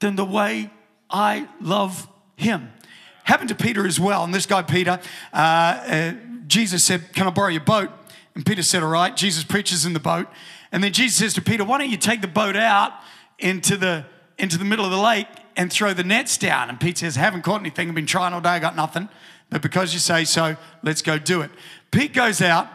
than 0.00 0.16
the 0.16 0.24
way 0.24 0.70
I 1.10 1.48
love 1.60 2.08
him. 2.36 2.72
Happened 3.24 3.48
to 3.50 3.54
Peter 3.54 3.86
as 3.86 4.00
well. 4.00 4.24
And 4.24 4.32
this 4.32 4.46
guy, 4.46 4.62
Peter, 4.62 5.00
uh, 5.32 5.36
uh, 5.36 6.12
Jesus 6.46 6.84
said, 6.84 7.12
Can 7.12 7.26
I 7.26 7.30
borrow 7.30 7.48
your 7.48 7.62
boat? 7.62 7.90
And 8.34 8.44
Peter 8.44 8.62
said, 8.62 8.82
All 8.82 8.90
right. 8.90 9.14
Jesus 9.14 9.44
preaches 9.44 9.84
in 9.84 9.92
the 9.92 10.00
boat. 10.00 10.28
And 10.72 10.82
then 10.82 10.92
Jesus 10.92 11.18
says 11.18 11.34
to 11.34 11.42
Peter, 11.42 11.64
Why 11.64 11.78
don't 11.78 11.90
you 11.90 11.96
take 11.96 12.20
the 12.20 12.28
boat 12.28 12.56
out 12.56 12.92
into 13.38 13.76
the, 13.76 14.04
into 14.38 14.58
the 14.58 14.64
middle 14.64 14.84
of 14.84 14.90
the 14.90 14.98
lake 14.98 15.26
and 15.56 15.72
throw 15.72 15.92
the 15.92 16.04
nets 16.04 16.38
down? 16.38 16.68
And 16.68 16.80
Peter 16.80 17.00
says, 17.00 17.16
I 17.16 17.20
haven't 17.20 17.42
caught 17.42 17.60
anything. 17.60 17.88
I've 17.88 17.94
been 17.94 18.06
trying 18.06 18.32
all 18.32 18.40
day. 18.40 18.50
I 18.50 18.58
got 18.58 18.76
nothing. 18.76 19.08
But 19.50 19.62
because 19.62 19.94
you 19.94 20.00
say 20.00 20.24
so, 20.24 20.56
let's 20.82 21.02
go 21.02 21.18
do 21.18 21.40
it. 21.40 21.50
Pete 21.90 22.12
goes 22.12 22.42
out, 22.42 22.68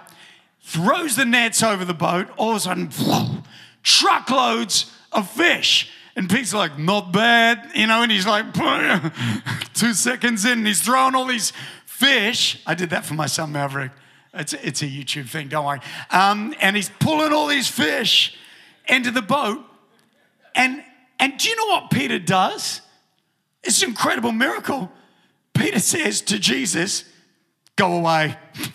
throws 0.61 1.15
the 1.15 1.25
nets 1.25 1.61
over 1.61 1.85
the 1.85 1.93
boat. 1.93 2.27
All 2.37 2.51
of 2.51 2.57
a 2.57 2.59
sudden, 2.59 2.89
whoa, 2.89 3.43
truckloads 3.83 4.91
of 5.11 5.29
fish. 5.29 5.91
And 6.15 6.29
Pete's 6.29 6.53
like, 6.53 6.77
not 6.77 7.11
bad, 7.11 7.71
you 7.73 7.87
know, 7.87 8.03
and 8.03 8.11
he's 8.11 8.27
like, 8.27 8.53
two 9.73 9.93
seconds 9.93 10.45
in, 10.45 10.59
and 10.59 10.67
he's 10.67 10.81
throwing 10.81 11.15
all 11.15 11.25
these 11.25 11.51
fish. 11.85 12.61
I 12.67 12.75
did 12.75 12.91
that 12.91 13.05
for 13.05 13.15
my 13.15 13.25
son 13.25 13.51
Maverick. 13.51 13.91
It's, 14.33 14.53
it's 14.53 14.81
a 14.81 14.85
YouTube 14.85 15.29
thing, 15.29 15.47
don't 15.47 15.65
worry. 15.65 15.79
Um, 16.11 16.53
and 16.59 16.75
he's 16.75 16.89
pulling 16.99 17.33
all 17.33 17.47
these 17.47 17.67
fish 17.67 18.37
into 18.87 19.11
the 19.11 19.21
boat. 19.21 19.63
And, 20.55 20.83
and 21.19 21.37
do 21.37 21.49
you 21.49 21.55
know 21.55 21.67
what 21.67 21.89
Peter 21.89 22.19
does? 22.19 22.81
It's 23.63 23.81
an 23.81 23.89
incredible 23.89 24.31
miracle. 24.31 24.91
Peter 25.53 25.79
says 25.79 26.21
to 26.21 26.37
Jesus, 26.39 27.05
Go 27.75 27.93
away. 27.97 28.37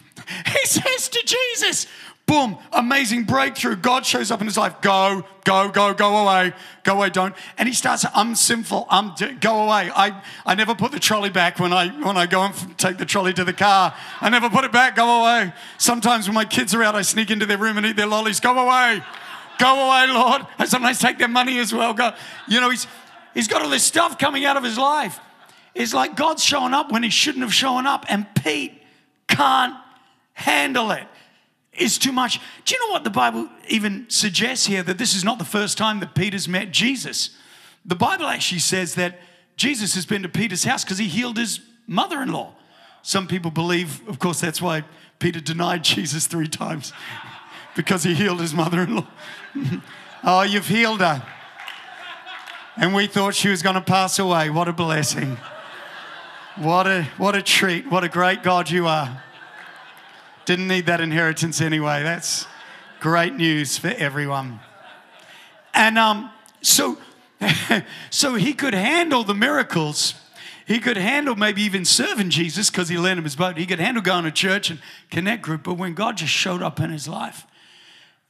He 0.47 0.67
says 0.67 1.09
to 1.09 1.23
Jesus, 1.25 1.87
boom, 2.29 2.59
amazing 2.73 3.25
breakthrough. 3.25 3.75
God 3.75 4.07
shows 4.07 4.31
up 4.31 4.41
in 4.41 4.47
his 4.47 4.57
life. 4.57 4.81
Go, 4.83 5.25
go, 5.45 5.71
go, 5.71 5.95
go 5.95 6.17
away, 6.19 6.53
go 6.85 6.95
away, 6.95 7.11
don't. 7.11 7.35
And 7.57 7.67
he 7.67 7.75
starts, 7.75 8.05
I'm 8.15 8.37
sinful. 8.37 8.87
I'm 8.89 9.15
go 9.41 9.65
away. 9.65 9.91
I, 9.97 10.23
I 10.47 10.55
never 10.55 10.77
put 10.77 10.93
the 10.93 11.01
trolley 11.01 11.31
back 11.31 11.59
when 11.59 11.73
I 11.73 11.89
when 11.89 12.17
I 12.17 12.27
go 12.27 12.43
and 12.43 12.79
take 12.79 12.99
the 12.99 13.07
trolley 13.07 13.33
to 13.33 13.45
the 13.45 13.53
car. 13.53 13.95
I 14.21 14.29
never 14.29 14.49
put 14.49 14.65
it 14.65 14.71
back. 14.71 14.95
Go 14.95 15.23
away. 15.23 15.53
Sometimes 15.79 16.29
when 16.29 16.35
my 16.35 16.45
kids 16.45 16.75
are 16.75 16.83
out, 16.83 16.95
I 16.95 17.03
sneak 17.03 17.31
into 17.31 17.47
their 17.47 17.59
room 17.59 17.79
and 17.79 17.87
eat 17.87 17.97
their 17.97 18.07
lollies. 18.07 18.39
Go 18.39 18.57
away. 18.57 19.03
Go 19.59 19.87
away, 19.89 20.07
Lord. 20.13 20.47
I 20.59 20.67
sometimes 20.67 21.01
take 21.01 21.19
their 21.19 21.29
money 21.29 21.59
as 21.59 21.73
well. 21.73 21.95
Go. 21.95 22.13
You 22.47 22.61
know, 22.61 22.71
he's 22.71 22.87
he's 23.35 23.49
got 23.49 23.63
all 23.63 23.71
this 23.71 23.85
stuff 23.85 24.19
coming 24.19 24.45
out 24.45 24.57
of 24.57 24.63
his 24.63 24.79
life. 24.79 25.19
It's 25.75 25.95
like 25.95 26.15
God's 26.15 26.45
showing 26.45 26.75
up 26.75 26.93
when 26.93 27.03
he 27.03 27.11
shouldn't 27.11 27.43
have 27.43 27.55
shown 27.55 27.87
up, 27.87 28.05
and 28.09 28.27
Pete 28.35 28.83
can't 29.29 29.75
handle 30.35 30.91
it. 30.91 31.07
It's 31.79 31.97
too 31.97 32.13
much. 32.13 32.41
Do 32.65 32.75
you 32.75 32.87
know 32.87 32.93
what 32.93 33.05
the 33.05 33.11
Bible 33.11 33.49
even 33.69 34.07
suggests 34.09 34.67
here? 34.67 34.83
That 34.83 34.99
this 34.99 35.15
is 35.15 35.25
not 35.25 35.39
the 35.39 35.45
first 35.45 35.79
time 35.79 36.01
that 36.01 36.15
Peter's 36.15 36.49
met 36.49 36.73
Jesus. 36.73 37.31
The 37.85 37.95
Bible 37.95 38.27
actually 38.27 38.59
says 38.59 38.97
that 38.97 39.21
Jesus 39.57 39.95
has 39.95 40.05
been 40.05 40.23
to 40.23 40.29
Peter's 40.29 40.65
house 40.65 40.85
because 40.85 40.99
he 40.99 41.07
healed 41.07 41.37
his 41.37 41.61
mother 41.87 42.21
in 42.21 42.33
law. 42.33 42.55
Some 43.03 43.27
people 43.27 43.51
believe, 43.51 44.07
of 44.09 44.19
course, 44.19 44.41
that's 44.41 44.61
why 44.61 44.85
Peter 45.19 45.41
denied 45.41 45.85
Jesus 45.85 46.27
three 46.27 46.49
times 46.49 46.93
because 47.77 48.03
he 48.03 48.15
healed 48.15 48.41
his 48.41 48.53
mother 48.53 48.83
in 48.83 48.97
law. 48.97 49.07
oh, 50.25 50.43
you've 50.43 50.67
healed 50.67 51.01
her. 51.01 51.25
And 52.77 52.95
we 52.95 53.07
thought 53.07 53.35
she 53.35 53.49
was 53.49 53.63
going 53.63 53.75
to 53.75 53.81
pass 53.81 54.19
away. 54.19 54.51
What 54.51 54.69
a 54.69 54.73
blessing. 54.73 55.37
What 56.57 56.87
a, 56.87 57.05
what 57.19 57.37
a 57.37 57.43
treat. 57.43 57.91
What 57.91 58.05
a 58.05 58.09
great 58.09 58.43
God 58.43 58.69
you 58.69 58.87
are. 58.87 59.23
Didn't 60.49 60.69
need 60.69 60.87
that 60.87 61.03
inheritance 61.03 61.61
anyway. 61.61 62.03
That's 62.03 62.47
great 63.01 63.35
news 63.35 63.77
for 63.77 63.89
everyone. 63.89 64.61
And 65.75 65.99
um, 65.99 66.31
so, 66.63 66.97
so 68.11 68.35
he 68.35 68.55
could 68.55 68.73
handle 68.73 69.25
the 69.25 69.35
miracles. 69.35 70.15
He 70.67 70.79
could 70.79 70.97
handle 70.97 71.37
maybe 71.37 71.61
even 71.61 71.85
serving 71.85 72.31
Jesus 72.31 72.71
because 72.71 72.89
he 72.89 72.97
lent 72.97 73.19
him 73.19 73.25
his 73.25 73.37
boat. 73.37 73.59
He 73.59 73.67
could 73.67 73.79
handle 73.79 74.03
going 74.03 74.25
to 74.25 74.31
church 74.31 74.71
and 74.71 74.81
connect 75.11 75.43
group. 75.43 75.65
But 75.65 75.75
when 75.75 75.93
God 75.93 76.17
just 76.17 76.33
showed 76.33 76.63
up 76.63 76.81
in 76.81 76.89
his 76.89 77.07
life 77.07 77.47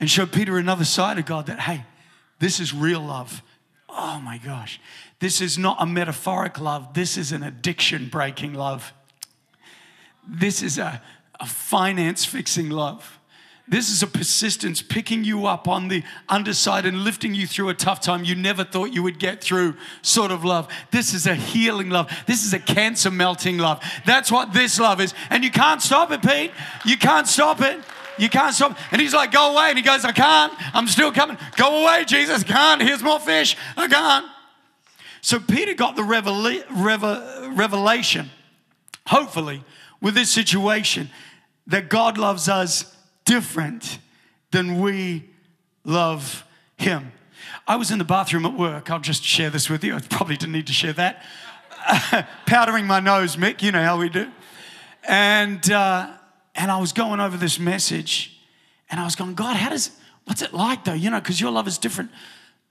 and 0.01 0.11
showed 0.11 0.33
Peter 0.33 0.59
another 0.59 0.85
side 0.85 1.21
of 1.21 1.25
God 1.25 1.47
that, 1.47 1.61
hey, 1.61 1.85
this 2.41 2.59
is 2.59 2.75
real 2.75 3.01
love. 3.01 3.45
Oh 3.89 4.19
my 4.19 4.39
gosh. 4.39 4.81
This 5.21 5.41
is 5.41 5.57
not 5.57 5.77
a 5.79 5.87
metaphoric 5.87 6.59
love. 6.59 6.95
This 6.95 7.17
is 7.17 7.31
an 7.31 7.45
addiction 7.45 8.09
breaking 8.09 8.55
love. 8.55 8.93
This 10.27 10.63
is 10.65 10.79
a, 10.79 11.01
a 11.41 11.47
finance 11.47 12.25
fixing 12.25 12.71
love. 12.71 13.19
This 13.71 13.91
is 13.91 14.03
a 14.03 14.07
persistence 14.07 14.81
picking 14.81 15.25
you 15.25 15.47
up 15.47 15.69
on 15.69 15.89
the 15.89 16.03
underside 16.27 16.87
and 16.87 17.05
lifting 17.05 17.35
you 17.35 17.47
through 17.47 17.69
a 17.69 17.75
tough 17.75 18.01
time 18.01 18.25
you 18.25 18.35
never 18.35 18.65
thought 18.65 18.95
you 18.95 19.03
would 19.03 19.19
get 19.19 19.43
through, 19.43 19.75
sort 20.01 20.31
of 20.31 20.43
love. 20.43 20.69
This 20.91 21.13
is 21.13 21.27
a 21.27 21.35
healing 21.35 21.91
love. 21.91 22.11
This 22.27 22.45
is 22.45 22.55
a 22.55 22.59
cancer 22.59 23.11
melting 23.11 23.59
love. 23.59 23.83
That's 24.07 24.33
what 24.33 24.55
this 24.55 24.81
love 24.81 25.03
is. 25.03 25.13
And 25.29 25.45
you 25.45 25.51
can't 25.51 25.83
stop 25.83 26.11
it, 26.13 26.23
Pete. 26.23 26.51
You 26.87 26.97
can't 26.97 27.29
stop 27.29 27.61
it. 27.61 27.79
You 28.17 28.31
can't 28.31 28.55
stop. 28.55 28.77
And 28.91 29.03
he's 29.03 29.13
like, 29.13 29.33
Go 29.33 29.53
away. 29.53 29.69
And 29.69 29.79
he 29.79 29.85
goes, 29.85 30.03
I 30.03 30.13
can't. 30.13 30.53
I'm 30.75 30.89
still 30.89 31.13
coming. 31.13 31.37
Go 31.57 31.83
away, 31.83 32.05
Jesus. 32.07 32.43
I 32.45 32.47
can't. 32.47 32.83
Here's 32.83 33.03
more 33.03 33.21
fish. 33.21 33.55
I 33.77 33.87
can't. 33.87 34.27
So 35.21 35.39
Peter 35.39 35.75
got 35.75 35.95
the 35.95 36.03
revela- 36.03 36.65
reve- 36.71 37.57
revelation, 37.57 38.31
hopefully, 39.07 39.63
with 40.01 40.15
this 40.15 40.31
situation 40.31 41.11
that 41.69 41.89
God 41.89 42.19
loves 42.19 42.49
us 42.49 42.95
different 43.25 43.99
than 44.51 44.81
we 44.81 45.29
love 45.85 46.45
Him. 46.77 47.13
I 47.67 47.77
was 47.77 47.91
in 47.91 47.99
the 47.99 48.05
bathroom 48.05 48.47
at 48.47 48.55
work. 48.55 48.91
I'll 48.91 48.99
just 48.99 49.23
share 49.23 49.51
this 49.51 49.71
with 49.71 49.85
you. 49.85 49.95
I 49.95 50.01
probably 50.01 50.37
didn't 50.37 50.53
need 50.53 50.67
to 50.67 50.73
share 50.73 50.95
that. 50.95 51.23
Powdering 52.47 52.87
my 52.87 53.01
nose, 53.01 53.37
Mick, 53.37 53.63
you 53.63 53.71
know 53.71 53.83
how 53.83 53.99
we 53.99 54.09
do. 54.09 54.31
And, 55.07 55.71
uh, 55.71 56.11
and 56.55 56.71
I 56.71 56.79
was 56.79 56.93
going 56.93 57.21
over 57.21 57.37
this 57.37 57.59
message 57.59 58.39
and 58.91 58.99
I 58.99 59.05
was 59.05 59.15
going, 59.15 59.35
God, 59.35 59.57
how 59.57 59.71
does, 59.71 59.91
what's 60.25 60.43
it 60.43 60.53
like 60.53 60.85
though? 60.85 60.95
You 60.95 61.11
know, 61.11 61.21
because 61.21 61.41
your 61.41 61.51
love 61.51 61.69
is 61.69 61.79
different 61.79 62.11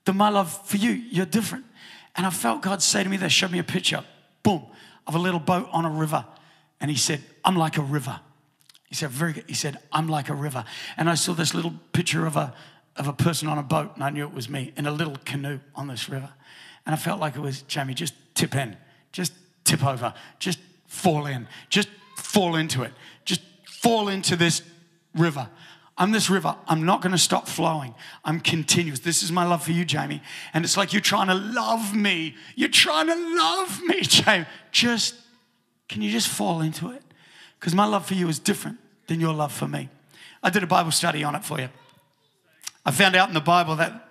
than 0.06 0.18
my 0.18 0.30
love 0.30 0.68
for 0.68 0.77
you. 0.77 0.92
You're 0.92 1.25
different. 1.25 1.66
And 2.16 2.25
I 2.25 2.32
felt 2.32 2.62
God 2.62 2.82
say 2.82 3.04
to 3.04 3.10
me, 3.10 3.18
they 3.18 3.30
showed 3.30 3.51
me 3.51 3.60
a 3.60 3.63
picture, 3.63 4.04
boom, 4.44 4.63
of 5.06 5.16
a 5.16 5.20
little 5.20 5.39
boat 5.39 5.70
on 5.72 5.86
a 5.86 5.89
river. 5.89 6.25
And 6.80 6.89
he 6.92 6.98
said, 6.98 7.24
I'm 7.44 7.56
like 7.56 7.77
a 7.77 7.82
river. 7.82 8.20
He 8.88 8.96
said, 8.96 9.10
very 9.10 9.34
good. 9.34 9.44
He 9.48 9.53
said, 9.53 9.77
I'm 9.91 10.08
like 10.08 10.29
a 10.29 10.34
river. 10.34 10.63
And 10.96 11.10
I 11.10 11.15
saw 11.15 11.34
this 11.34 11.53
little 11.53 11.74
picture 11.91 12.25
of 12.25 12.38
a, 12.38 12.53
of 12.96 13.08
a 13.08 13.13
person 13.13 13.48
on 13.48 13.58
a 13.58 13.63
boat, 13.63 13.91
and 13.96 14.03
I 14.03 14.10
knew 14.10 14.25
it 14.25 14.34
was 14.34 14.50
me 14.50 14.74
in 14.77 14.88
a 14.88 14.91
little 14.91 15.17
canoe 15.25 15.60
on 15.75 15.88
this 15.88 16.10
river. 16.10 16.29
And 16.86 16.94
I 16.94 16.98
felt 16.98 17.20
like 17.20 17.36
it 17.36 17.41
was, 17.41 17.63
Jamie, 17.63 17.94
just 17.94 18.13
tip 18.34 18.56
in, 18.56 18.77
just 19.12 19.34
tip 19.65 19.86
over, 19.86 20.13
just 20.39 20.60
fall 20.88 21.25
in, 21.25 21.48
just 21.70 21.89
fall 22.15 22.56
into 22.56 22.84
it, 22.84 22.94
just 23.25 23.41
fall 23.65 24.08
into 24.08 24.38
this 24.38 24.62
river. 25.13 25.50
I'm 25.98 26.12
this 26.12 26.29
river. 26.29 26.56
I'm 26.67 26.86
not 26.86 27.01
going 27.01 27.12
to 27.12 27.17
stop 27.17 27.48
flowing. 27.48 27.96
I'm 28.24 28.39
continuous. 28.39 29.00
This 29.00 29.24
is 29.24 29.32
my 29.32 29.46
love 29.46 29.63
for 29.63 29.72
you, 29.72 29.84
Jamie. 29.84 30.22
And 30.53 30.63
it's 30.63 30.77
like 30.77 30.94
you're 30.94 31.01
trying 31.01 31.27
to 31.27 31.34
love 31.34 31.96
me. 31.96 32.36
You're 32.56 32.70
trying 32.70 33.08
to 33.08 33.15
love 33.15 33.82
me, 33.84 34.01
Jamie. 34.01 34.46
Just, 34.72 35.15
can 35.89 36.03
you 36.03 36.12
just 36.12 36.27
fall 36.27 36.62
into 36.62 36.91
it? 36.91 37.01
Because 37.60 37.74
my 37.74 37.86
love 37.86 38.06
for 38.06 38.14
you 38.14 38.28
is 38.30 38.40
different 38.40 38.78
than 39.08 39.20
your 39.20 39.34
love 39.34 39.52
for 39.52 39.68
me. 39.68 39.90
I 40.44 40.50
did 40.50 40.64
a 40.64 40.68
Bible 40.68 40.92
study 40.92 41.24
on 41.24 41.36
it 41.36 41.44
for 41.44 41.60
you. 41.60 41.70
I 42.86 42.92
found 42.92 43.16
out 43.16 43.28
in 43.28 43.34
the 43.34 43.42
Bible 43.42 43.76
that 43.78 44.10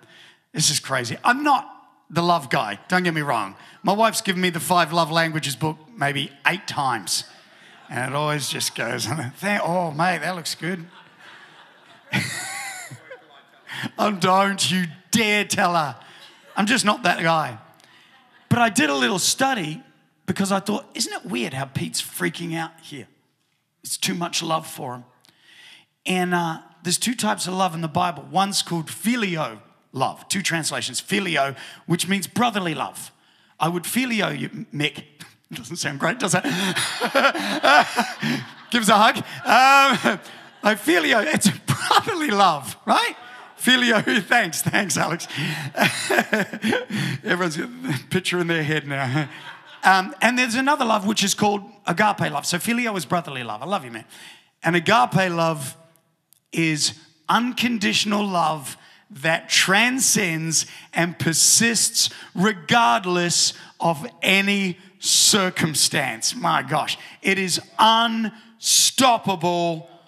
this 0.53 0.69
is 0.69 0.79
crazy. 0.79 1.17
I'm 1.23 1.43
not 1.43 1.73
the 2.09 2.21
love 2.21 2.49
guy, 2.49 2.79
don't 2.87 3.03
get 3.03 3.13
me 3.13 3.21
wrong. 3.21 3.55
My 3.83 3.93
wife's 3.93 4.21
given 4.21 4.41
me 4.41 4.49
the 4.49 4.59
five 4.59 4.93
love 4.93 5.11
languages 5.11 5.55
book 5.55 5.77
maybe 5.95 6.31
eight 6.45 6.67
times. 6.67 7.25
And 7.89 8.13
it 8.13 8.15
always 8.15 8.49
just 8.49 8.75
goes, 8.75 9.07
oh, 9.43 9.91
mate, 9.91 10.19
that 10.19 10.35
looks 10.35 10.55
good. 10.55 10.85
oh, 13.97 14.11
don't 14.11 14.71
you 14.71 14.85
dare 15.11 15.45
tell 15.45 15.73
her. 15.73 15.95
I'm 16.55 16.65
just 16.65 16.85
not 16.85 17.03
that 17.03 17.21
guy. 17.21 17.57
But 18.49 18.59
I 18.59 18.69
did 18.69 18.89
a 18.89 18.95
little 18.95 19.19
study 19.19 19.83
because 20.25 20.51
I 20.51 20.59
thought, 20.59 20.85
isn't 20.95 21.13
it 21.13 21.25
weird 21.25 21.53
how 21.53 21.65
Pete's 21.65 22.01
freaking 22.01 22.55
out 22.55 22.71
here? 22.81 23.07
It's 23.87 23.97
too 23.97 24.13
much 24.13 24.43
love 24.43 24.67
for 24.67 24.95
him. 24.95 25.05
And 26.05 26.35
uh, 26.35 26.59
there's 26.83 26.97
two 26.97 27.15
types 27.15 27.47
of 27.47 27.53
love 27.53 27.73
in 27.73 27.79
the 27.79 27.87
Bible. 27.87 28.27
One's 28.29 28.61
called 28.61 28.87
phileo 28.87 29.61
love, 29.93 30.27
two 30.27 30.41
translations. 30.41 31.01
phileo, 31.01 31.55
which 31.85 32.07
means 32.07 32.27
brotherly 32.27 32.75
love. 32.75 33.11
I 33.59 33.69
would 33.69 33.83
phileo 33.83 34.37
you, 34.37 34.49
Mick. 34.73 35.05
Doesn't 35.53 35.77
sound 35.77 36.01
great, 36.01 36.19
does 36.19 36.35
it? 36.35 36.43
Give 38.71 38.81
us 38.81 38.89
a 38.89 38.97
hug. 38.97 39.17
Um, 39.17 40.19
I 40.61 40.75
phileo, 40.75 41.25
it's 41.25 41.49
brotherly 41.49 42.29
love, 42.29 42.75
right? 42.85 43.15
Phileo, 43.57 44.21
thanks, 44.27 44.61
thanks, 44.61 44.97
Alex. 44.97 45.29
Everyone's 47.23 47.55
got 47.55 47.69
a 47.69 47.99
picture 48.09 48.39
in 48.39 48.47
their 48.47 48.63
head 48.63 48.85
now. 48.85 49.29
Um, 49.83 50.13
and 50.21 50.37
there's 50.37 50.55
another 50.55 50.85
love 50.85 51.05
which 51.05 51.23
is 51.23 51.33
called 51.33 51.61
agape 51.85 52.31
love. 52.31 52.45
So 52.45 52.57
phileo 52.57 52.97
is 52.97 53.05
brotherly 53.05 53.43
love. 53.43 53.61
I 53.61 53.65
love 53.65 53.85
you, 53.85 53.91
man. 53.91 54.05
And 54.63 54.75
agape 54.75 55.31
love 55.31 55.77
is 56.51 56.93
unconditional 57.29 58.25
love 58.25 58.77
that 59.09 59.49
transcends 59.49 60.65
and 60.93 61.17
persists 61.17 62.09
regardless 62.35 63.53
of 63.79 64.05
any 64.21 64.77
circumstance. 64.99 66.35
My 66.35 66.61
gosh, 66.61 66.97
it 67.21 67.39
is 67.39 67.61
unstoppable, 67.79 68.59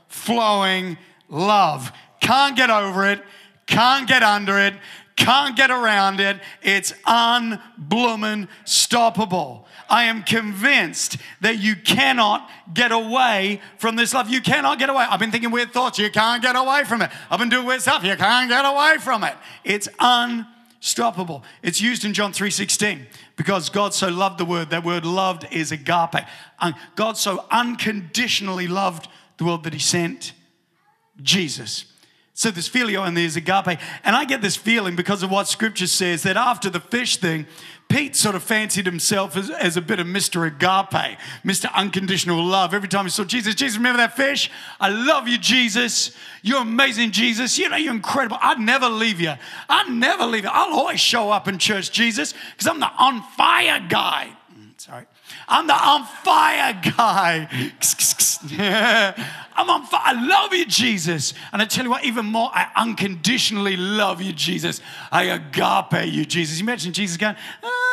flowing 0.07 0.97
love. 1.29 1.93
Can't 2.19 2.57
get 2.57 2.69
over 2.69 3.07
it, 3.07 3.23
can't 3.67 4.07
get 4.07 4.23
under 4.23 4.59
it, 4.59 4.73
can't 5.19 5.55
get 5.55 5.69
around 5.69 6.19
it. 6.19 6.39
It's 6.63 6.93
unbloomin' 7.05 8.47
stoppable. 8.65 9.65
I 9.89 10.05
am 10.05 10.23
convinced 10.23 11.17
that 11.41 11.59
you 11.59 11.75
cannot 11.75 12.49
get 12.73 12.91
away 12.91 13.61
from 13.77 13.95
this 13.95 14.13
love. 14.13 14.29
You 14.29 14.41
cannot 14.41 14.79
get 14.79 14.89
away. 14.89 15.05
I've 15.07 15.19
been 15.19 15.31
thinking 15.31 15.51
weird 15.51 15.73
thoughts. 15.73 15.99
You 15.99 16.09
can't 16.09 16.41
get 16.41 16.55
away 16.55 16.83
from 16.85 17.01
it. 17.01 17.11
I've 17.29 17.39
been 17.39 17.49
doing 17.49 17.65
weird 17.67 17.81
stuff. 17.81 18.03
You 18.03 18.15
can't 18.15 18.49
get 18.49 18.65
away 18.65 18.97
from 18.99 19.23
it. 19.23 19.35
It's 19.63 19.89
unstoppable. 19.99 21.43
It's 21.61 21.81
used 21.81 22.05
in 22.05 22.13
John 22.13 22.31
3:16 22.31 23.07
because 23.35 23.69
God 23.69 23.93
so 23.93 24.09
loved 24.09 24.37
the 24.37 24.45
word. 24.45 24.69
That 24.69 24.83
word 24.83 25.05
loved 25.05 25.45
is 25.51 25.71
agape. 25.71 26.25
God 26.95 27.17
so 27.17 27.45
unconditionally 27.51 28.67
loved 28.67 29.07
the 29.37 29.45
world 29.45 29.63
that 29.63 29.73
he 29.73 29.79
sent 29.79 30.33
Jesus. 31.21 31.85
So 32.39 32.51
there's 32.51 32.69
phileo 32.69 33.05
and 33.05 33.17
there's 33.17 33.35
agape. 33.35 33.77
And 34.05 34.15
I 34.15 34.23
get 34.23 34.41
this 34.41 34.55
feeling 34.55 34.95
because 34.95 35.23
of 35.23 35.29
what 35.29 35.49
scripture 35.49 35.87
says 35.87 36.23
that 36.23 36.37
after 36.37 36.69
the 36.69 36.79
fish 36.79 37.17
thing, 37.17 37.45
Pete 37.89 38.15
sort 38.15 38.33
of 38.33 38.41
fancied 38.41 38.85
himself 38.85 39.35
as, 39.35 39.49
as 39.49 39.75
a 39.75 39.81
bit 39.81 39.99
of 39.99 40.07
Mr. 40.07 40.47
Agape, 40.47 41.17
Mr. 41.43 41.69
Unconditional 41.73 42.41
Love. 42.41 42.73
Every 42.73 42.87
time 42.87 43.03
he 43.03 43.09
saw 43.09 43.25
Jesus, 43.25 43.55
Jesus, 43.55 43.75
remember 43.75 43.97
that 43.97 44.15
fish? 44.15 44.49
I 44.79 44.87
love 44.87 45.27
you, 45.27 45.37
Jesus. 45.37 46.15
You're 46.41 46.61
amazing, 46.61 47.11
Jesus. 47.11 47.57
You 47.57 47.67
know, 47.67 47.75
you're 47.75 47.93
incredible. 47.93 48.37
I'd 48.41 48.57
never 48.57 48.87
leave 48.87 49.19
you. 49.19 49.33
I'd 49.67 49.91
never 49.91 50.25
leave 50.25 50.45
you. 50.45 50.49
I'll 50.49 50.79
always 50.79 51.01
show 51.01 51.31
up 51.31 51.49
in 51.49 51.57
church, 51.57 51.91
Jesus, 51.91 52.33
because 52.53 52.67
I'm 52.67 52.79
the 52.79 52.89
on 52.89 53.21
fire 53.35 53.85
guy. 53.89 54.29
Mm, 54.57 54.79
sorry. 54.79 55.07
I'm 55.49 55.67
the 55.67 55.73
on 55.73 56.05
fire 56.05 56.79
guy. 56.95 57.49
I'm 59.55 59.69
on 59.69 59.85
fire. 59.85 60.01
I 60.05 60.25
love 60.25 60.53
you, 60.53 60.65
Jesus. 60.65 61.33
And 61.51 61.61
I 61.61 61.65
tell 61.65 61.83
you 61.83 61.89
what, 61.89 62.05
even 62.05 62.25
more, 62.25 62.49
I 62.53 62.71
unconditionally 62.75 63.75
love 63.75 64.21
you, 64.21 64.31
Jesus. 64.31 64.79
I 65.11 65.23
agape 65.23 66.13
you, 66.13 66.23
Jesus. 66.23 66.61
Imagine 66.61 66.93
Jesus 66.93 67.17
going, 67.17 67.35
ah, 67.63 67.89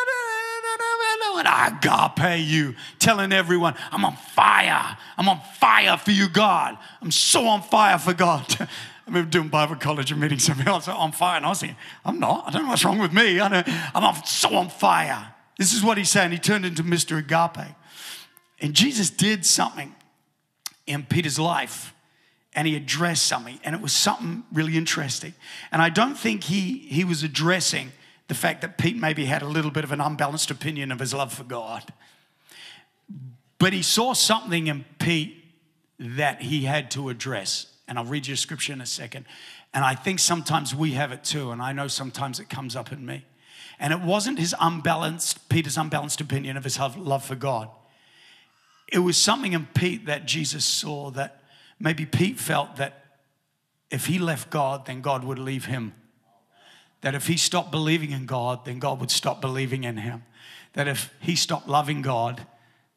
and 1.39 1.49
I 1.49 1.69
agape 1.69 2.47
you, 2.47 2.75
telling 2.99 3.33
everyone, 3.33 3.75
I'm 3.91 4.05
on 4.05 4.17
fire. 4.17 4.97
I'm 5.17 5.29
on 5.29 5.41
fire 5.59 5.97
for 5.97 6.11
you, 6.11 6.29
God. 6.29 6.79
I'm 7.03 7.11
so 7.11 7.47
on 7.47 7.63
fire 7.63 7.99
for 7.99 8.15
God. 8.15 8.45
I 8.61 8.69
remember 9.07 9.31
doing 9.31 9.49
Bible 9.49 9.77
college 9.77 10.11
and 10.11 10.21
meeting 10.21 10.39
somebody 10.39 10.69
else 10.69 10.89
on 10.89 11.13
fire, 11.13 11.37
and 11.37 11.47
I 11.47 11.51
was 11.51 11.61
thinking, 11.61 11.79
I'm 12.05 12.19
not. 12.19 12.49
I 12.49 12.51
don't 12.51 12.65
know 12.65 12.71
what's 12.71 12.85
wrong 12.85 12.99
with 12.99 13.13
me. 13.13 13.39
I 13.39 13.65
am 13.95 14.25
so 14.25 14.55
on 14.57 14.69
fire. 14.69 15.35
This 15.59 15.73
is 15.73 15.83
what 15.83 15.99
he's 15.99 16.11
saying. 16.11 16.33
He 16.33 16.39
turned 16.39 16.67
into 16.67 16.83
Mr. 16.83 17.19
Agape. 17.19 17.75
And 18.61 18.75
Jesus 18.75 19.11
did 19.11 19.45
something 19.45 19.95
in 20.87 21.05
Peter's 21.05 21.39
life 21.39 21.95
and 22.57 22.67
he 22.67 22.75
addressed 22.75 23.27
something, 23.27 23.61
and 23.63 23.75
it 23.75 23.83
was 23.83 23.93
something 23.93 24.43
really 24.51 24.79
interesting. 24.79 25.35
And 25.71 25.83
I 25.83 25.91
don't 25.91 26.17
think 26.17 26.45
he, 26.45 26.79
he 26.79 27.05
was 27.05 27.23
addressing 27.23 27.93
the 28.29 28.35
fact 28.35 28.63
that 28.63 28.79
Pete 28.79 28.97
maybe 28.97 29.27
had 29.27 29.43
a 29.43 29.47
little 29.47 29.71
bit 29.71 29.85
of 29.85 29.93
an 29.93 30.01
unbalanced 30.01 30.51
opinion 30.51 30.91
of 30.91 30.99
his 30.99 31.13
love 31.13 31.35
for 31.35 31.45
God. 31.45 31.93
But 33.59 33.75
he 33.75 33.83
saw 33.83 34.15
something 34.15 34.69
in 34.69 34.87
Pete 34.99 35.45
that 35.99 36.41
he 36.41 36.63
had 36.63 36.91
to 36.93 37.11
address. 37.11 37.67
And 37.87 37.99
I'll 37.99 38.07
read 38.07 38.27
you 38.27 38.35
a 38.35 38.37
scripture 38.39 38.73
in 38.73 38.81
a 38.81 38.87
second. 38.87 39.27
And 39.75 39.85
I 39.85 39.95
think 39.95 40.19
sometimes 40.19 40.75
we 40.75 40.93
have 40.93 41.13
it 41.13 41.25
too, 41.25 41.51
and 41.51 41.61
I 41.61 41.73
know 41.73 41.89
sometimes 41.89 42.41
it 42.41 42.49
comes 42.49 42.75
up 42.75 42.91
in 42.91 43.05
me. 43.05 43.27
And 43.79 43.93
it 43.93 44.01
wasn't 44.01 44.39
his 44.39 44.55
unbalanced, 44.61 45.49
Peter's 45.49 45.77
unbalanced 45.77 46.21
opinion 46.21 46.57
of 46.57 46.65
his 46.65 46.79
love 46.79 47.25
for 47.25 47.35
God. 47.35 47.69
It 48.89 49.01
was 49.01 49.17
something 49.17 49.53
in 49.53 49.67
Pete 49.67 50.07
that 50.07 50.27
Jesus 50.27 50.65
saw 50.65 51.11
that 51.11 51.43
maybe 51.79 52.07
Pete 52.07 52.39
felt 52.39 52.77
that 52.77 53.05
if 53.91 54.07
he 54.07 54.19
left 54.19 54.51
God, 54.51 54.87
then 54.87 55.01
God 55.01 55.25
would 55.25 55.39
leave 55.39 55.67
him. 55.67 55.95
That 57.03 57.15
if 57.15 57.27
he 57.27 57.37
stopped 57.37 57.71
believing 57.71 58.11
in 58.11 58.27
God, 58.27 58.65
then 58.65 58.79
God 58.79 59.01
would 59.01 59.11
stop 59.11 59.41
believing 59.41 59.85
in 59.85 59.99
him. 59.99 60.25
That 60.73 60.89
if 60.89 61.13
he 61.21 61.37
stopped 61.37 61.69
loving 61.69 62.03
God, 62.03 62.47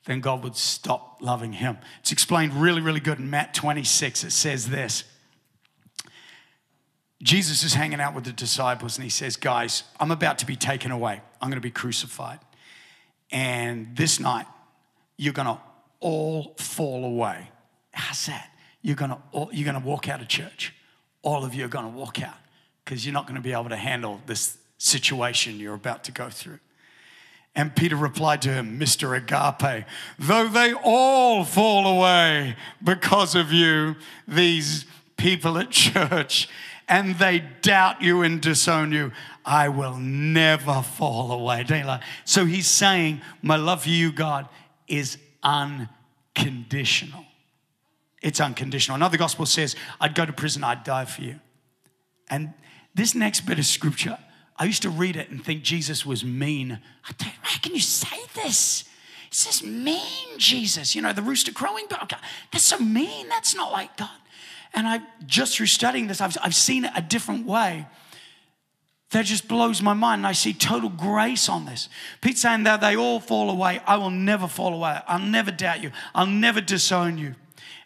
then 0.06 0.22
God 0.22 0.44
would 0.44 0.56
stop 0.56 1.18
loving 1.22 1.54
him. 1.54 1.78
It's 2.00 2.12
explained 2.12 2.54
really, 2.54 2.82
really 2.82 3.00
good 3.00 3.20
in 3.20 3.30
Matt 3.30 3.54
26. 3.54 4.24
It 4.24 4.32
says 4.32 4.70
this 4.70 5.04
Jesus 7.22 7.64
is 7.64 7.74
hanging 7.74 8.00
out 8.00 8.16
with 8.16 8.24
the 8.24 8.32
disciples 8.32 8.98
and 8.98 9.04
he 9.04 9.10
says, 9.10 9.36
Guys, 9.36 9.84
I'm 10.00 10.12
about 10.12 10.40
to 10.40 10.46
be 10.46 10.56
taken 10.56 10.92
away. 10.92 11.22
I'm 11.42 11.50
going 11.50 11.58
to 11.58 11.62
be 11.62 11.72
crucified. 11.72 12.40
And 13.32 13.96
this 13.96 14.20
night, 14.20 14.46
you're 15.18 15.34
going 15.34 15.48
to 15.48 15.60
all 16.00 16.56
fall 16.58 17.04
away. 17.04 17.50
How's 17.92 18.26
that? 18.28 18.50
You're 18.82 18.96
going 18.96 19.12
to, 19.12 19.18
you're 19.52 19.70
going 19.70 19.82
to 19.82 19.88
walk 19.88 20.08
out 20.08 20.22
of 20.22 20.28
church. 20.28 20.74
All 21.22 21.44
of 21.44 21.54
you 21.54 21.66
are 21.66 21.70
going 21.70 21.92
to 21.92 21.98
walk 21.98 22.22
out 22.22 22.38
because 22.86 23.06
you're 23.06 23.14
not 23.14 23.26
going 23.26 23.36
to 23.36 23.42
be 23.42 23.52
able 23.52 23.70
to 23.70 23.76
handle 23.76 24.22
this 24.26 24.58
situation 24.78 25.60
you're 25.60 25.76
about 25.76 26.06
to 26.06 26.12
go 26.12 26.30
through. 26.30 26.60
And 27.56 27.76
Peter 27.76 27.96
replied 27.96 28.42
to 28.44 28.54
him, 28.54 28.80
Mr. 28.80 29.18
Agape, 29.18 29.86
though 30.18 30.48
they 30.48 30.74
all 30.74 31.44
fall 31.44 31.98
away 31.98 32.56
because 32.82 33.36
of 33.36 33.52
you, 33.52 33.96
these 34.28 34.86
people 35.18 35.58
at 35.58 35.72
church, 35.72 36.48
and 36.90 37.16
they 37.20 37.44
doubt 37.62 38.02
you 38.02 38.24
and 38.24 38.42
disown 38.42 38.92
you, 38.92 39.12
I 39.46 39.70
will 39.70 39.96
never 39.96 40.82
fall 40.82 41.32
away. 41.32 41.64
So 42.26 42.46
he's 42.46 42.68
saying, 42.68 43.22
My 43.42 43.56
love 43.56 43.84
for 43.84 43.90
you, 43.90 44.12
God, 44.12 44.50
is 44.88 45.18
unconditional. 45.44 47.26
It's 48.22 48.42
unconditional. 48.42 48.96
Another 48.96 49.18
gospel 49.18 49.46
says, 49.46 49.76
I'd 50.02 50.16
go 50.16 50.26
to 50.26 50.34
prison, 50.34 50.64
I'd 50.64 50.84
die 50.84 51.06
for 51.06 51.22
you. 51.22 51.40
And 52.30 52.54
this 52.94 53.16
next 53.16 53.42
bit 53.42 53.60
of 53.60 53.66
scripture, 53.66 54.18
I 54.58 54.66
used 54.66 54.82
to 54.82 54.90
read 54.90 55.16
it 55.16 55.30
and 55.30 55.44
think 55.44 55.64
Jesus 55.64 56.06
was 56.06 56.26
mean. 56.26 56.80
I 57.08 57.14
thought, 57.14 57.34
how 57.42 57.60
can 57.60 57.74
you 57.74 57.82
say 57.82 58.18
this? 58.36 58.84
It 59.28 59.36
says 59.36 59.64
mean 59.64 60.38
Jesus. 60.38 60.96
You 60.96 61.02
know, 61.02 61.14
the 61.14 61.22
rooster 61.22 61.54
crowing, 61.54 61.86
but 61.90 62.12
that's 62.52 62.66
so 62.66 62.80
mean. 62.80 63.30
That's 63.30 63.56
not 63.56 63.72
like 63.72 63.96
God. 63.96 64.10
And 64.74 64.88
I 64.88 65.02
just 65.26 65.58
through 65.58 65.68
studying 65.68 66.08
this, 66.08 66.22
I've, 66.22 66.38
I've 66.44 66.56
seen 66.56 66.86
it 66.86 66.92
a 66.96 67.02
different 67.02 67.46
way. 67.46 67.88
That 69.12 69.26
just 69.26 69.48
blows 69.48 69.82
my 69.82 69.94
mind. 69.94 70.20
And 70.20 70.28
I 70.28 70.34
see 70.34 70.54
total 70.54 70.90
grace 70.90 71.50
on 71.50 71.66
this. 71.66 71.90
Pete's 72.22 72.42
saying 72.42 72.64
that 72.64 72.82
they 72.82 72.96
all 72.96 73.20
fall 73.20 73.50
away. 73.50 73.82
I 73.88 73.98
will 73.98 74.12
never 74.12 74.48
fall 74.48 74.74
away. 74.74 75.00
I'll 75.08 75.20
never 75.20 75.52
doubt 75.52 75.82
you. 75.82 75.92
I'll 76.14 76.28
never 76.28 76.62
disown 76.62 77.18
you. 77.18 77.36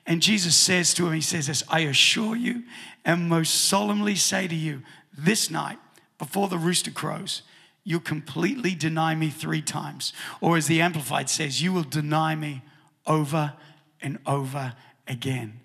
And 0.05 0.21
Jesus 0.21 0.55
says 0.55 0.93
to 0.95 1.07
him, 1.07 1.13
He 1.13 1.21
says 1.21 1.47
this, 1.47 1.63
I 1.69 1.81
assure 1.81 2.35
you 2.35 2.63
and 3.05 3.29
most 3.29 3.65
solemnly 3.65 4.15
say 4.15 4.47
to 4.47 4.55
you, 4.55 4.81
this 5.17 5.49
night, 5.49 5.77
before 6.17 6.47
the 6.47 6.57
rooster 6.57 6.91
crows, 6.91 7.43
you'll 7.83 7.99
completely 7.99 8.75
deny 8.75 9.15
me 9.15 9.29
three 9.29 9.61
times. 9.61 10.13
Or 10.41 10.57
as 10.57 10.67
the 10.67 10.81
Amplified 10.81 11.29
says, 11.29 11.61
you 11.61 11.71
will 11.73 11.83
deny 11.83 12.35
me 12.35 12.61
over 13.05 13.53
and 14.01 14.19
over 14.25 14.73
again. 15.07 15.59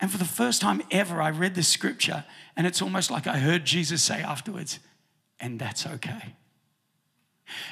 And 0.00 0.10
for 0.10 0.18
the 0.18 0.24
first 0.24 0.60
time 0.60 0.82
ever, 0.90 1.20
I 1.20 1.30
read 1.30 1.54
this 1.54 1.68
scripture, 1.68 2.24
and 2.56 2.66
it's 2.66 2.80
almost 2.80 3.10
like 3.10 3.26
I 3.26 3.38
heard 3.38 3.64
Jesus 3.64 4.02
say 4.02 4.22
afterwards, 4.22 4.78
and 5.40 5.58
that's 5.58 5.86
okay. 5.86 6.34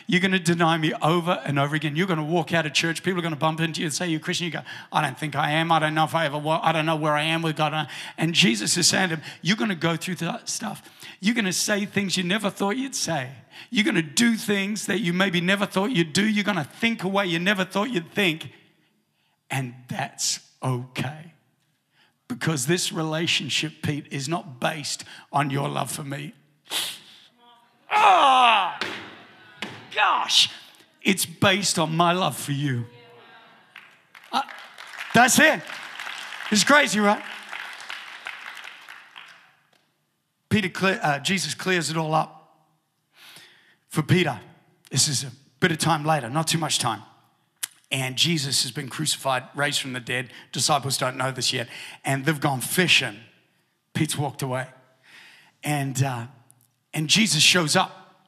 You're 0.06 0.22
going 0.22 0.32
to 0.32 0.38
deny 0.38 0.78
me 0.78 0.94
over 1.02 1.42
and 1.44 1.58
over 1.58 1.76
again. 1.76 1.96
You're 1.96 2.06
going 2.06 2.18
to 2.18 2.24
walk 2.24 2.54
out 2.54 2.64
of 2.64 2.72
church. 2.72 3.02
People 3.02 3.18
are 3.18 3.22
going 3.22 3.34
to 3.34 3.38
bump 3.38 3.60
into 3.60 3.80
you 3.80 3.86
and 3.86 3.94
say 3.94 4.08
you're 4.08 4.18
Christian. 4.20 4.46
You 4.46 4.52
go, 4.52 4.62
I 4.90 5.02
don't 5.02 5.18
think 5.18 5.36
I 5.36 5.50
am. 5.52 5.70
I 5.70 5.78
don't 5.78 5.94
know 5.94 6.04
if 6.04 6.14
I 6.14 6.24
ever 6.24 6.38
will. 6.38 6.58
I 6.62 6.72
don't 6.72 6.86
know 6.86 6.96
where 6.96 7.12
I 7.12 7.24
am 7.24 7.42
with 7.42 7.56
God. 7.56 7.88
And 8.16 8.34
Jesus 8.34 8.76
is 8.78 8.88
saying 8.88 9.10
to 9.10 9.16
him, 9.16 9.24
You're 9.42 9.58
going 9.58 9.68
to 9.68 9.74
go 9.74 9.94
through 9.94 10.14
that 10.16 10.48
stuff. 10.48 10.82
You're 11.20 11.34
going 11.34 11.44
to 11.44 11.52
say 11.52 11.84
things 11.84 12.16
you 12.16 12.24
never 12.24 12.48
thought 12.48 12.78
you'd 12.78 12.94
say. 12.94 13.30
You're 13.70 13.84
going 13.84 13.96
to 13.96 14.02
do 14.02 14.36
things 14.36 14.86
that 14.86 15.00
you 15.00 15.12
maybe 15.12 15.42
never 15.42 15.66
thought 15.66 15.90
you'd 15.90 16.14
do. 16.14 16.26
You're 16.26 16.44
going 16.44 16.56
to 16.56 16.64
think 16.64 17.04
a 17.04 17.08
way 17.08 17.26
you 17.26 17.38
never 17.38 17.64
thought 17.64 17.90
you'd 17.90 18.12
think. 18.12 18.50
And 19.50 19.74
that's 19.88 20.40
okay 20.62 21.32
because 22.28 22.66
this 22.66 22.92
relationship, 22.92 23.82
Pete, 23.82 24.06
is 24.10 24.28
not 24.28 24.60
based 24.60 25.04
on 25.32 25.50
your 25.50 25.68
love 25.68 25.90
for 25.90 26.02
me. 26.02 26.34
Ah, 27.90 28.78
oh, 28.82 29.68
gosh, 29.94 30.50
it's 31.02 31.24
based 31.24 31.78
on 31.78 31.96
my 31.96 32.12
love 32.12 32.36
for 32.36 32.52
you. 32.52 32.84
Uh, 34.32 34.42
that's 35.14 35.38
it. 35.38 35.60
It's 36.50 36.64
crazy, 36.64 37.00
right? 37.00 37.22
Peter, 40.48 40.68
clear, 40.68 41.00
uh, 41.02 41.18
Jesus 41.18 41.54
clears 41.54 41.90
it 41.90 41.96
all 41.96 42.14
up 42.14 42.66
for 43.88 44.02
Peter. 44.02 44.38
This 44.90 45.08
is 45.08 45.24
a 45.24 45.30
bit 45.60 45.72
of 45.72 45.78
time 45.78 46.04
later, 46.04 46.28
not 46.28 46.46
too 46.46 46.58
much 46.58 46.78
time 46.78 47.02
and 47.90 48.16
Jesus 48.16 48.62
has 48.62 48.72
been 48.72 48.88
crucified, 48.88 49.44
raised 49.54 49.80
from 49.80 49.92
the 49.92 50.00
dead. 50.00 50.30
Disciples 50.52 50.98
don't 50.98 51.16
know 51.16 51.30
this 51.30 51.52
yet, 51.52 51.68
and 52.04 52.24
they've 52.24 52.40
gone 52.40 52.60
fishing. 52.60 53.16
Pete's 53.94 54.18
walked 54.18 54.42
away, 54.42 54.66
and 55.62 56.02
uh, 56.02 56.26
and 56.92 57.08
Jesus 57.08 57.42
shows 57.42 57.76
up, 57.76 58.24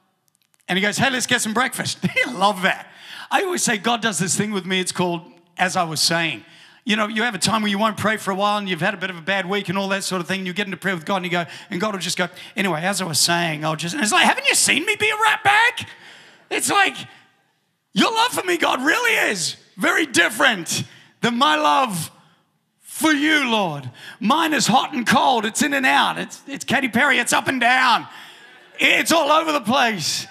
and 0.67 0.77
he 0.77 0.81
goes, 0.81 0.97
"Hey, 0.97 1.09
let's 1.09 1.27
get 1.27 1.41
some 1.41 1.53
breakfast." 1.53 1.99
They 2.15 2.31
love 2.31 2.61
that. 2.63 2.87
I 3.31 3.43
always 3.43 3.63
say 3.63 3.77
God 3.77 4.01
does 4.01 4.17
this 4.17 4.35
thing 4.35 4.51
with 4.51 4.65
me. 4.65 4.79
It's 4.79 4.91
called, 4.91 5.21
as 5.57 5.75
I 5.75 5.83
was 5.83 5.99
saying. 5.99 6.43
You 6.85 6.95
know, 6.95 7.07
you 7.07 7.21
have 7.21 7.35
a 7.35 7.39
time 7.39 7.61
where 7.61 7.69
you 7.69 7.77
won't 7.77 7.97
pray 7.97 8.17
for 8.17 8.31
a 8.31 8.35
while 8.35 8.57
and 8.57 8.67
you've 8.67 8.81
had 8.81 8.95
a 8.95 8.97
bit 8.97 9.11
of 9.11 9.17
a 9.17 9.21
bad 9.21 9.47
week 9.47 9.69
and 9.69 9.77
all 9.77 9.89
that 9.89 10.03
sort 10.03 10.21
of 10.21 10.27
thing. 10.27 10.39
And 10.39 10.47
you 10.47 10.53
get 10.53 10.65
into 10.65 10.77
prayer 10.77 10.95
with 10.95 11.05
God 11.05 11.17
and 11.17 11.25
you 11.25 11.31
go, 11.31 11.45
and 11.69 11.79
God 11.79 11.93
will 11.93 11.99
just 11.99 12.17
go, 12.17 12.27
anyway, 12.55 12.81
as 12.81 12.99
I 12.99 13.05
was 13.05 13.19
saying, 13.19 13.63
I'll 13.63 13.75
just, 13.75 13.93
and 13.93 14.01
it's 14.01 14.11
like, 14.11 14.23
haven't 14.23 14.47
you 14.47 14.55
seen 14.55 14.85
me 14.85 14.95
be 14.95 15.07
a 15.07 15.15
rat 15.15 15.43
bag? 15.43 15.87
It's 16.49 16.71
like, 16.71 16.95
your 17.93 18.11
love 18.11 18.31
for 18.31 18.43
me, 18.43 18.57
God, 18.57 18.81
really 18.81 19.31
is 19.31 19.55
very 19.77 20.05
different 20.05 20.83
than 21.21 21.37
my 21.37 21.55
love 21.55 22.11
for 22.79 23.11
you, 23.11 23.49
Lord. 23.49 23.89
Mine 24.19 24.53
is 24.53 24.67
hot 24.67 24.93
and 24.93 25.07
cold, 25.07 25.45
it's 25.45 25.61
in 25.61 25.73
and 25.73 25.85
out. 25.85 26.17
It's, 26.17 26.41
it's 26.47 26.65
Katy 26.65 26.89
Perry, 26.89 27.17
it's 27.17 27.33
up 27.33 27.47
and 27.47 27.59
down, 27.59 28.07
it's 28.79 29.11
all 29.11 29.31
over 29.31 29.51
the 29.51 29.61
place. 29.61 30.27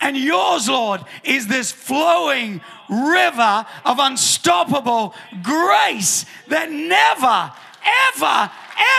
And 0.00 0.16
yours, 0.16 0.68
Lord, 0.68 1.00
is 1.24 1.48
this 1.48 1.72
flowing 1.72 2.60
river 2.88 3.66
of 3.84 3.98
unstoppable 3.98 5.14
grace 5.42 6.24
that 6.48 6.70
never, 6.70 7.52
ever, 7.84 8.50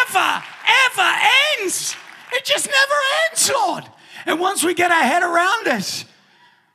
ever, 0.08 0.43
ever 0.67 1.12
ends. 1.60 1.95
It 2.34 2.43
just 2.43 2.67
never 2.67 3.02
ends, 3.30 3.50
Lord. 3.50 3.86
And 4.26 4.39
once 4.39 4.63
we 4.63 4.74
get 4.74 4.91
our 4.91 5.04
head 5.04 5.24
around 5.24 5.67
it, 5.67 6.06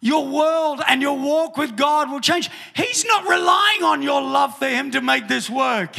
your 0.05 0.29
world 0.29 0.83
and 0.87 1.01
your 1.01 1.19
walk 1.19 1.57
with 1.57 1.79
God 1.79 2.11
will 2.11 2.21
change. 2.21 2.51
He's 2.77 3.07
not 3.07 3.27
relying 3.27 3.83
on 3.83 4.03
your 4.03 4.21
love 4.21 4.59
for 4.59 4.69
Him 4.69 4.91
to 4.91 5.01
make 5.01 5.29
this 5.29 5.49
work. 5.49 5.97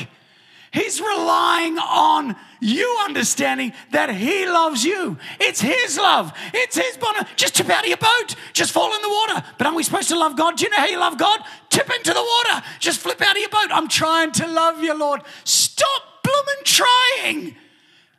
He's 0.72 1.02
relying 1.02 1.80
on 1.80 2.36
you 2.62 3.00
understanding 3.04 3.74
that 3.90 4.14
He 4.14 4.46
loves 4.46 4.86
you. 4.86 5.18
It's 5.40 5.60
His 5.60 5.98
love. 5.98 6.32
It's 6.54 6.78
His 6.78 6.98
bonnet. 6.98 7.26
Just 7.36 7.56
tip 7.56 7.68
out 7.68 7.82
of 7.82 7.88
your 7.88 7.98
boat. 7.98 8.36
Just 8.54 8.72
fall 8.72 8.94
in 8.94 9.02
the 9.02 9.10
water. 9.10 9.44
But 9.58 9.66
aren't 9.66 9.78
we 9.78 9.82
supposed 9.82 10.10
to 10.10 10.20
love 10.20 10.38
God? 10.38 10.58
Do 10.58 10.66
you 10.66 10.70
know 10.70 10.78
how 10.78 10.86
you 10.86 11.00
love 11.00 11.18
God? 11.18 11.40
Tip 11.72 11.90
into 11.90 12.14
the 12.14 12.22
water. 12.22 12.64
Just 12.80 13.00
flip 13.00 13.20
out 13.24 13.36
of 13.36 13.42
your 13.42 13.50
boat. 13.50 13.70
I'm 13.72 13.88
trying 13.88 14.34
to 14.34 14.48
love 14.48 14.84
you, 14.84 14.96
Lord. 14.96 15.22
Stop 15.46 16.04
blooming 16.24 16.64
trying. 16.64 17.56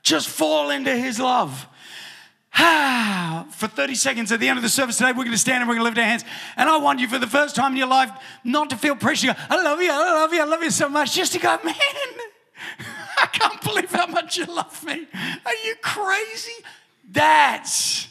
Just 0.02 0.28
fall 0.28 0.70
into 0.70 0.96
His 0.96 1.20
love. 1.20 1.68
for 3.50 3.68
30 3.68 3.94
seconds 3.94 4.32
at 4.32 4.40
the 4.40 4.48
end 4.48 4.56
of 4.56 4.62
the 4.62 4.68
service 4.68 4.96
today, 4.96 5.10
we're 5.10 5.24
going 5.24 5.30
to 5.32 5.38
stand 5.38 5.62
and 5.62 5.68
we're 5.68 5.74
going 5.74 5.84
to 5.84 5.90
lift 5.90 5.98
our 5.98 6.04
hands. 6.04 6.24
And 6.56 6.68
I 6.68 6.78
want 6.78 7.00
you 7.00 7.08
for 7.08 7.18
the 7.18 7.26
first 7.26 7.54
time 7.54 7.72
in 7.72 7.78
your 7.78 7.88
life 7.88 8.10
not 8.44 8.70
to 8.70 8.76
feel 8.76 8.96
pressure. 8.96 9.34
I 9.50 9.62
love 9.62 9.80
you, 9.80 9.90
I 9.92 9.96
love 9.96 10.32
you, 10.32 10.40
I 10.40 10.44
love 10.44 10.62
you 10.62 10.70
so 10.70 10.88
much. 10.88 11.14
Just 11.14 11.32
to 11.32 11.38
go, 11.38 11.58
man, 11.62 11.74
I 13.20 13.26
can't 13.26 13.60
believe 13.62 13.90
how 13.90 14.06
much 14.06 14.38
you 14.38 14.46
love 14.46 14.82
me. 14.84 15.06
Are 15.44 15.54
you 15.64 15.74
crazy? 15.82 16.64
That 17.12 17.64
is 17.64 18.08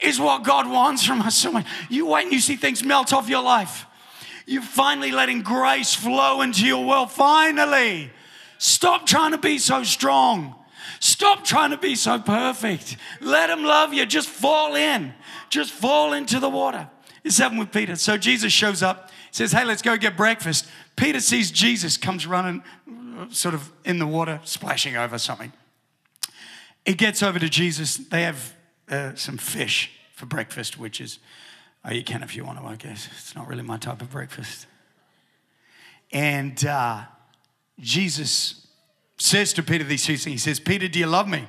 is 0.00 0.18
what 0.18 0.42
God 0.44 0.68
wants 0.68 1.04
from 1.04 1.20
us 1.20 1.36
so 1.36 1.52
much. 1.52 1.66
You 1.88 2.06
wait 2.06 2.24
and 2.24 2.32
you 2.32 2.40
see 2.40 2.56
things 2.56 2.82
melt 2.82 3.12
off 3.12 3.28
your 3.28 3.42
life. 3.42 3.86
You're 4.46 4.62
finally 4.62 5.12
letting 5.12 5.42
grace 5.42 5.94
flow 5.94 6.40
into 6.40 6.66
your 6.66 6.84
world. 6.84 7.10
Finally. 7.10 8.10
Stop 8.58 9.06
trying 9.06 9.32
to 9.32 9.38
be 9.38 9.58
so 9.58 9.84
strong. 9.84 10.54
Stop 11.00 11.44
trying 11.44 11.70
to 11.70 11.78
be 11.78 11.94
so 11.94 12.18
perfect. 12.18 12.96
Let 13.20 13.48
him 13.48 13.64
love 13.64 13.94
you. 13.94 14.04
Just 14.04 14.28
fall 14.28 14.74
in. 14.74 15.14
Just 15.48 15.72
fall 15.72 16.12
into 16.12 16.38
the 16.38 16.50
water. 16.50 16.88
It's 17.24 17.38
happened 17.38 17.58
with 17.58 17.72
Peter. 17.72 17.96
So 17.96 18.18
Jesus 18.18 18.52
shows 18.52 18.82
up, 18.82 19.10
says, 19.30 19.52
Hey, 19.52 19.64
let's 19.64 19.80
go 19.80 19.96
get 19.96 20.16
breakfast. 20.16 20.66
Peter 20.96 21.20
sees 21.20 21.50
Jesus, 21.50 21.96
comes 21.96 22.26
running 22.26 22.62
sort 23.30 23.54
of 23.54 23.72
in 23.84 23.98
the 23.98 24.06
water, 24.06 24.40
splashing 24.44 24.96
over 24.96 25.18
something. 25.18 25.52
He 26.84 26.94
gets 26.94 27.22
over 27.22 27.38
to 27.38 27.48
Jesus. 27.48 27.96
They 27.96 28.22
have 28.22 28.54
uh, 28.88 29.14
some 29.14 29.38
fish 29.38 29.90
for 30.14 30.26
breakfast, 30.26 30.78
which 30.78 31.00
is, 31.00 31.18
oh, 31.84 31.92
you 31.92 32.04
can 32.04 32.22
if 32.22 32.36
you 32.36 32.44
want 32.44 32.58
to, 32.58 32.64
I 32.64 32.76
guess. 32.76 33.08
It's 33.12 33.34
not 33.34 33.48
really 33.48 33.62
my 33.62 33.78
type 33.78 34.02
of 34.02 34.10
breakfast. 34.10 34.66
And 36.12 36.62
uh, 36.66 37.04
Jesus 37.78 38.59
says 39.20 39.52
to 39.54 39.62
Peter 39.62 39.84
these 39.84 40.04
two 40.04 40.16
things. 40.16 40.44
He 40.44 40.50
says, 40.50 40.60
Peter, 40.60 40.88
do 40.88 40.98
you 40.98 41.06
love 41.06 41.28
me? 41.28 41.48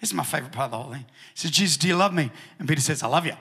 This 0.00 0.10
is 0.10 0.14
my 0.14 0.24
favorite 0.24 0.52
part 0.52 0.66
of 0.66 0.70
the 0.72 0.78
whole 0.78 0.92
thing. 0.92 1.06
He 1.34 1.40
says, 1.40 1.50
Jesus, 1.50 1.76
do 1.76 1.88
you 1.88 1.96
love 1.96 2.12
me? 2.12 2.30
And 2.58 2.68
Peter 2.68 2.80
says, 2.80 3.02
I 3.02 3.08
love 3.08 3.26
you. 3.26 3.34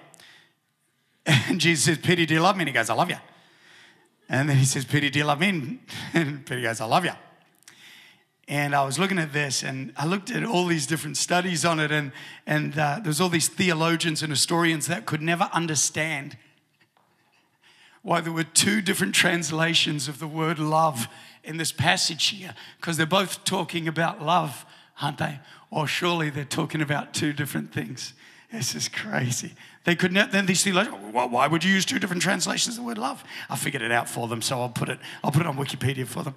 And 1.49 1.59
Jesus 1.59 1.85
says, 1.85 1.97
Peter, 1.97 2.25
do 2.25 2.33
you 2.33 2.39
love 2.39 2.55
me? 2.55 2.61
And 2.61 2.69
he 2.69 2.73
goes, 2.73 2.89
I 2.89 2.93
love 2.93 3.09
you. 3.09 3.17
And 4.29 4.49
then 4.49 4.57
he 4.57 4.65
says, 4.65 4.85
Peter, 4.85 5.09
do 5.09 5.19
you 5.19 5.25
love 5.25 5.39
me? 5.39 5.79
And 6.13 6.45
Peter 6.45 6.61
goes, 6.61 6.79
I 6.81 6.85
love 6.85 7.05
you. 7.05 7.11
And 8.47 8.75
I 8.75 8.85
was 8.85 8.99
looking 8.99 9.17
at 9.17 9.33
this 9.33 9.63
and 9.63 9.91
I 9.97 10.05
looked 10.05 10.29
at 10.29 10.43
all 10.45 10.67
these 10.67 10.85
different 10.85 11.17
studies 11.17 11.65
on 11.65 11.79
it, 11.79 11.91
and, 11.91 12.11
and 12.45 12.77
uh, 12.77 12.99
there's 13.03 13.19
all 13.19 13.29
these 13.29 13.47
theologians 13.47 14.21
and 14.21 14.31
historians 14.31 14.85
that 14.87 15.07
could 15.07 15.21
never 15.21 15.49
understand 15.51 16.37
why 18.05 18.21
there 18.21 18.31
were 18.31 18.43
two 18.43 18.83
different 18.83 19.15
translations 19.15 20.07
of 20.07 20.19
the 20.19 20.27
word 20.27 20.59
love 20.59 21.07
in 21.43 21.57
this 21.57 21.71
passage 21.71 22.27
here 22.27 22.53
because 22.77 22.97
they're 22.97 23.05
both 23.07 23.43
talking 23.45 23.87
about 23.87 24.21
love, 24.21 24.63
aren't 25.01 25.17
they? 25.17 25.39
Or 25.71 25.87
surely 25.87 26.29
they're 26.29 26.45
talking 26.45 26.83
about 26.83 27.15
two 27.15 27.33
different 27.33 27.73
things. 27.73 28.13
This 28.51 28.75
is 28.75 28.87
crazy. 28.87 29.53
They 29.85 29.95
could 29.95 30.13
not, 30.13 30.31
then 30.31 30.45
these 30.45 30.63
theologians, 30.63 31.15
well, 31.15 31.29
why 31.29 31.47
would 31.47 31.63
you 31.63 31.73
use 31.73 31.83
two 31.83 31.97
different 31.97 32.21
translations 32.21 32.77
of 32.77 32.83
the 32.83 32.87
word 32.87 32.99
love? 32.99 33.23
I 33.49 33.55
figured 33.55 33.81
it 33.81 33.91
out 33.91 34.07
for 34.07 34.27
them, 34.27 34.43
so 34.43 34.61
I'll 34.61 34.69
put 34.69 34.87
it, 34.87 34.99
I'll 35.23 35.31
put 35.31 35.41
it 35.41 35.47
on 35.47 35.57
Wikipedia 35.57 36.05
for 36.05 36.21
them. 36.21 36.35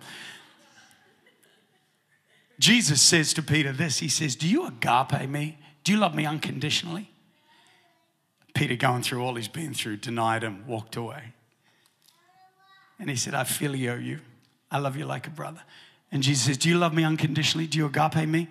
Jesus 2.59 3.03
says 3.03 3.35
to 3.35 3.43
Peter 3.43 3.73
this 3.73 3.99
He 3.99 4.09
says, 4.09 4.37
Do 4.37 4.49
you 4.49 4.67
agape 4.67 5.29
me? 5.29 5.59
Do 5.85 5.93
you 5.93 5.99
love 5.99 6.15
me 6.15 6.25
unconditionally? 6.25 7.11
Peter, 8.55 8.75
going 8.75 9.03
through 9.03 9.23
all 9.23 9.35
he's 9.35 9.49
been 9.49 9.75
through, 9.75 9.99
denied 9.99 10.43
him, 10.43 10.67
walked 10.67 10.97
away. 10.97 11.35
And 12.99 13.09
he 13.09 13.17
said, 13.17 13.35
I 13.35 13.45
phileo 13.45 14.03
you. 14.03 14.21
I 14.71 14.79
love 14.79 14.97
you 14.97 15.07
like 15.07 15.27
a 15.27 15.31
brother. 15.31 15.61
And 16.11 16.23
Jesus 16.23 16.47
says, 16.47 16.59
Do 16.59 16.69
you 16.69 16.79
love 16.79 16.93
me 16.93 17.05
unconditionally? 17.05 17.67
Do 17.67 17.79
you 17.79 17.87
agape 17.87 18.29
me? 18.29 18.49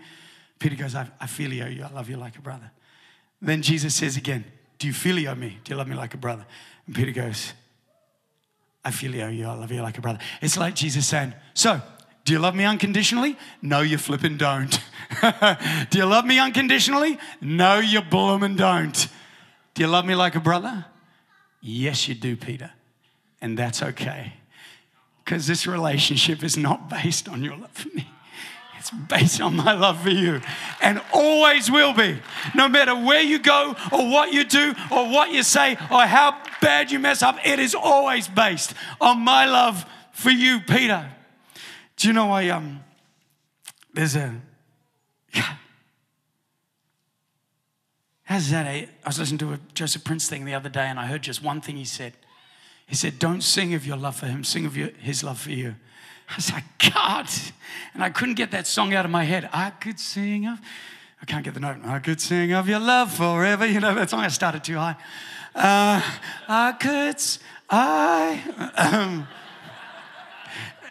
Peter 0.60 0.76
goes, 0.76 0.96
I, 0.96 1.08
I 1.20 1.26
phileo 1.26 1.74
you. 1.76 1.84
I 1.84 1.92
love 1.92 2.10
you 2.10 2.18
like 2.18 2.38
a 2.38 2.42
brother. 2.42 2.72
Then 3.42 3.62
Jesus 3.62 3.96
says 3.96 4.18
again, 4.18 4.46
Do 4.80 4.88
you 4.88 4.94
phileo 4.94 5.38
me? 5.38 5.60
Do 5.64 5.72
you 5.72 5.76
love 5.76 5.88
me 5.88 5.96
like 5.96 6.14
a 6.14 6.18
brother? 6.18 6.46
And 6.86 6.96
Peter 6.96 7.12
goes, 7.12 7.54
I 8.84 8.92
phileo 8.92 9.36
you. 9.36 9.46
I 9.46 9.54
love 9.54 9.72
you 9.72 9.82
like 9.82 9.98
a 9.98 10.02
brother. 10.02 10.20
It's 10.42 10.58
like 10.58 10.76
Jesus 10.76 11.08
saying, 11.08 11.34
So, 11.54 11.82
do 12.26 12.34
you 12.34 12.40
love 12.40 12.56
me 12.56 12.66
unconditionally? 12.66 13.38
No, 13.62 13.82
you 13.82 13.98
flipping 13.98 14.38
don't. 14.38 14.80
do 15.90 15.98
you 15.98 16.06
love 16.06 16.26
me 16.26 16.40
unconditionally? 16.40 17.18
No, 17.40 17.80
you 17.80 18.02
blooming 18.02 18.56
don't. 18.56 19.08
Do 19.74 19.84
you 19.84 19.88
love 19.88 20.06
me 20.06 20.16
like 20.16 20.36
a 20.36 20.40
brother? 20.40 20.86
Yes, 21.62 22.08
you 22.08 22.16
do, 22.16 22.36
Peter. 22.36 22.72
And 23.42 23.58
that's 23.58 23.84
okay 23.84 24.34
because 25.28 25.46
this 25.46 25.68
relationship 25.68 26.42
is 26.42 26.56
not 26.56 26.90
based 26.90 27.28
on 27.28 27.44
your 27.44 27.58
love 27.58 27.72
for 27.72 27.90
me. 27.90 28.08
It's 28.80 28.92
based 28.92 29.42
on 29.42 29.58
my 29.58 29.74
love 29.74 30.02
for 30.02 30.10
you 30.10 30.40
and 30.82 31.02
always 31.12 31.70
will 31.70 31.94
be. 31.94 32.20
No 32.56 32.70
matter 32.70 32.96
where 32.96 33.22
you 33.22 33.38
go 33.38 33.76
or 33.92 34.10
what 34.10 34.32
you 34.32 34.46
do 34.46 34.74
or 34.90 35.10
what 35.10 35.32
you 35.32 35.44
say 35.44 35.74
or 35.92 36.04
how 36.04 36.42
bad 36.62 36.92
you 36.92 37.00
mess 37.00 37.22
up, 37.22 37.36
it 37.46 37.60
is 37.60 37.76
always 37.76 38.30
based 38.30 38.74
on 39.02 39.20
my 39.20 39.46
love 39.46 39.86
for 40.14 40.30
you, 40.30 40.62
Peter. 40.62 41.12
Do 41.98 42.08
you 42.08 42.14
know 42.14 42.32
I 42.32 42.48
um 42.48 42.86
there's 43.94 44.16
a 44.16 44.34
how's 48.24 48.50
that? 48.52 48.66
I 48.66 48.88
was 49.06 49.20
listening 49.20 49.40
to 49.40 49.52
a 49.52 49.60
Joseph 49.74 50.06
Prince 50.06 50.30
thing 50.30 50.46
the 50.46 50.54
other 50.54 50.70
day 50.70 50.86
and 50.86 50.98
I 50.98 51.08
heard 51.08 51.24
just 51.24 51.44
one 51.44 51.60
thing 51.60 51.76
he 51.76 51.84
said. 51.84 52.14
He 52.88 52.96
said, 52.96 53.20
Don't 53.20 53.42
sing 53.42 53.74
of 53.74 53.86
your 53.86 53.98
love 53.98 54.16
for 54.16 54.26
him, 54.26 54.44
sing 54.44 54.66
of 54.66 54.76
your, 54.76 54.90
his 54.98 55.24
love 55.24 55.40
for 55.40 55.52
you. 55.52 55.76
I 56.30 56.36
was 56.36 56.52
like, 56.52 56.64
God. 56.94 57.28
And 57.94 58.04
I 58.04 58.10
couldn't 58.10 58.36
get 58.36 58.52
that 58.52 58.66
song 58.66 58.94
out 58.94 59.06
of 59.06 59.12
my 59.12 59.24
head. 59.24 59.50
I 59.54 59.70
could 59.70 60.00
sing 60.00 60.48
of, 60.48 60.60
I 61.22 61.26
can't 61.26 61.44
get 61.44 61.54
the 61.54 61.60
note. 61.60 61.78
I 61.86 62.00
could 62.00 62.20
sing 62.20 62.54
of 62.54 62.68
your 62.68 62.80
love 62.80 63.14
forever. 63.14 63.66
You 63.66 63.80
know, 63.80 63.94
that 63.94 64.10
song 64.10 64.22
I 64.22 64.30
started 64.30 64.64
too 64.64 64.78
high. 64.78 64.96
Uh, 65.54 66.02
I 66.48 66.72
could, 66.74 67.22
I. 67.70 68.72
Um, 68.78 69.28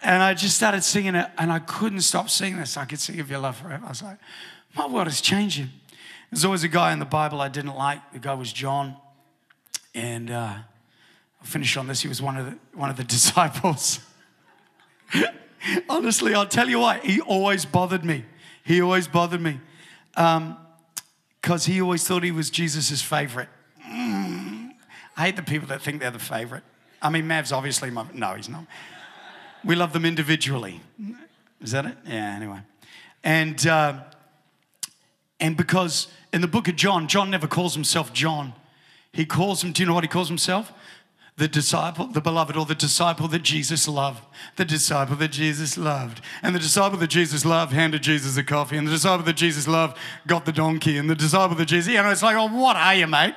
and 0.03 0.23
I 0.23 0.35
just 0.35 0.57
started 0.57 0.85
singing 0.85 1.15
it, 1.15 1.29
and 1.39 1.51
I 1.51 1.59
couldn't 1.59 2.03
stop 2.03 2.31
singing 2.31 2.59
this. 2.59 2.77
I 2.77 2.85
could 2.85 3.01
sing 3.01 3.19
of 3.21 3.31
your 3.31 3.41
love 3.41 3.57
forever. 3.57 3.85
I 3.85 3.89
was 3.89 4.03
like, 4.03 4.19
my 4.75 4.87
world 4.87 5.09
is 5.09 5.21
changing. 5.21 5.71
There's 6.31 6.45
always 6.45 6.65
a 6.65 6.69
guy 6.69 6.93
in 6.93 6.99
the 6.99 7.05
Bible 7.05 7.41
I 7.41 7.49
didn't 7.49 7.75
like. 7.75 8.13
The 8.13 8.19
guy 8.19 8.35
was 8.35 8.53
John. 8.53 8.97
And, 9.95 10.31
uh, 10.31 10.57
I'll 11.41 11.47
finish 11.47 11.77
on 11.77 11.87
this. 11.87 12.03
He 12.03 12.09
was 12.09 12.21
one 12.21 12.37
of 12.37 12.47
the, 12.47 12.59
one 12.75 12.91
of 12.91 12.97
the 12.97 13.05
disciples. 13.17 14.01
Honestly, 15.89 16.35
I'll 16.35 16.47
tell 16.47 16.69
you 16.69 16.81
why. 16.81 16.99
He 16.99 17.21
always 17.21 17.65
bothered 17.65 18.05
me. 18.05 18.25
He 18.65 18.81
always 18.81 19.09
bothered 19.09 19.41
me. 19.41 19.61
Because 20.11 20.37
um, 20.37 21.73
he 21.73 21.81
always 21.81 22.07
thought 22.07 22.23
he 22.23 22.31
was 22.31 22.51
Jesus' 22.51 23.03
favorite. 23.03 23.49
Mm. 23.87 24.71
I 25.17 25.27
hate 25.27 25.37
the 25.37 25.43
people 25.43 25.69
that 25.69 25.83
think 25.83 26.01
they're 26.01 26.11
the 26.11 26.19
favorite. 26.19 26.63
I 27.01 27.11
mean, 27.11 27.27
Mav's 27.27 27.53
obviously 27.53 27.91
my. 27.91 28.07
No, 28.13 28.35
he's 28.35 28.49
not. 28.49 28.65
We 29.65 29.75
love 29.75 29.93
them 29.93 30.05
individually. 30.05 30.81
Is 31.61 31.73
that 31.73 31.87
it? 31.87 31.97
Yeah, 32.07 32.35
anyway. 32.37 32.61
And, 33.25 33.67
uh, 33.67 34.01
and 35.41 35.57
because 35.57 36.09
in 36.33 36.41
the 36.41 36.49
book 36.49 36.69
of 36.69 36.77
John, 36.77 37.09
John 37.09 37.31
never 37.31 37.47
calls 37.47 37.75
himself 37.75 38.13
John. 38.13 38.53
He 39.13 39.25
calls 39.25 39.65
him, 39.65 39.73
do 39.73 39.83
you 39.83 39.87
know 39.87 39.95
what 39.95 40.05
he 40.05 40.09
calls 40.09 40.29
himself? 40.29 40.73
The 41.37 41.49
disciple, 41.49 42.07
the 42.07 42.21
beloved, 42.21 42.57
or 42.57 42.65
the 42.65 42.75
disciple 42.75 43.29
that 43.29 43.43
Jesus 43.43 43.87
loved. 43.87 44.25
The 44.57 44.65
disciple 44.65 45.17
that 45.17 45.33
Jesus 45.33 45.77
loved. 45.77 46.23
And 46.43 46.55
the 46.55 46.59
disciple 46.59 46.99
that 46.99 47.11
Jesus 47.11 47.45
loved 47.45 47.75
handed 47.75 48.03
Jesus 48.03 48.39
a 48.39 48.45
coffee. 48.45 48.79
And 48.79 48.87
the 48.87 48.93
disciple 48.93 49.25
that 49.27 49.37
Jesus 49.37 49.69
loved 49.69 49.99
got 50.27 50.47
the 50.47 50.53
donkey. 50.53 50.97
And 50.97 51.11
the 51.11 51.15
disciple 51.15 51.55
that 51.57 51.67
Jesus, 51.67 51.93
you 51.93 52.03
know, 52.03 52.09
it's 52.09 52.23
like, 52.23 52.37
oh, 52.37 52.49
what 52.49 52.77
are 52.77 52.95
you, 52.95 53.07
mate? 53.07 53.35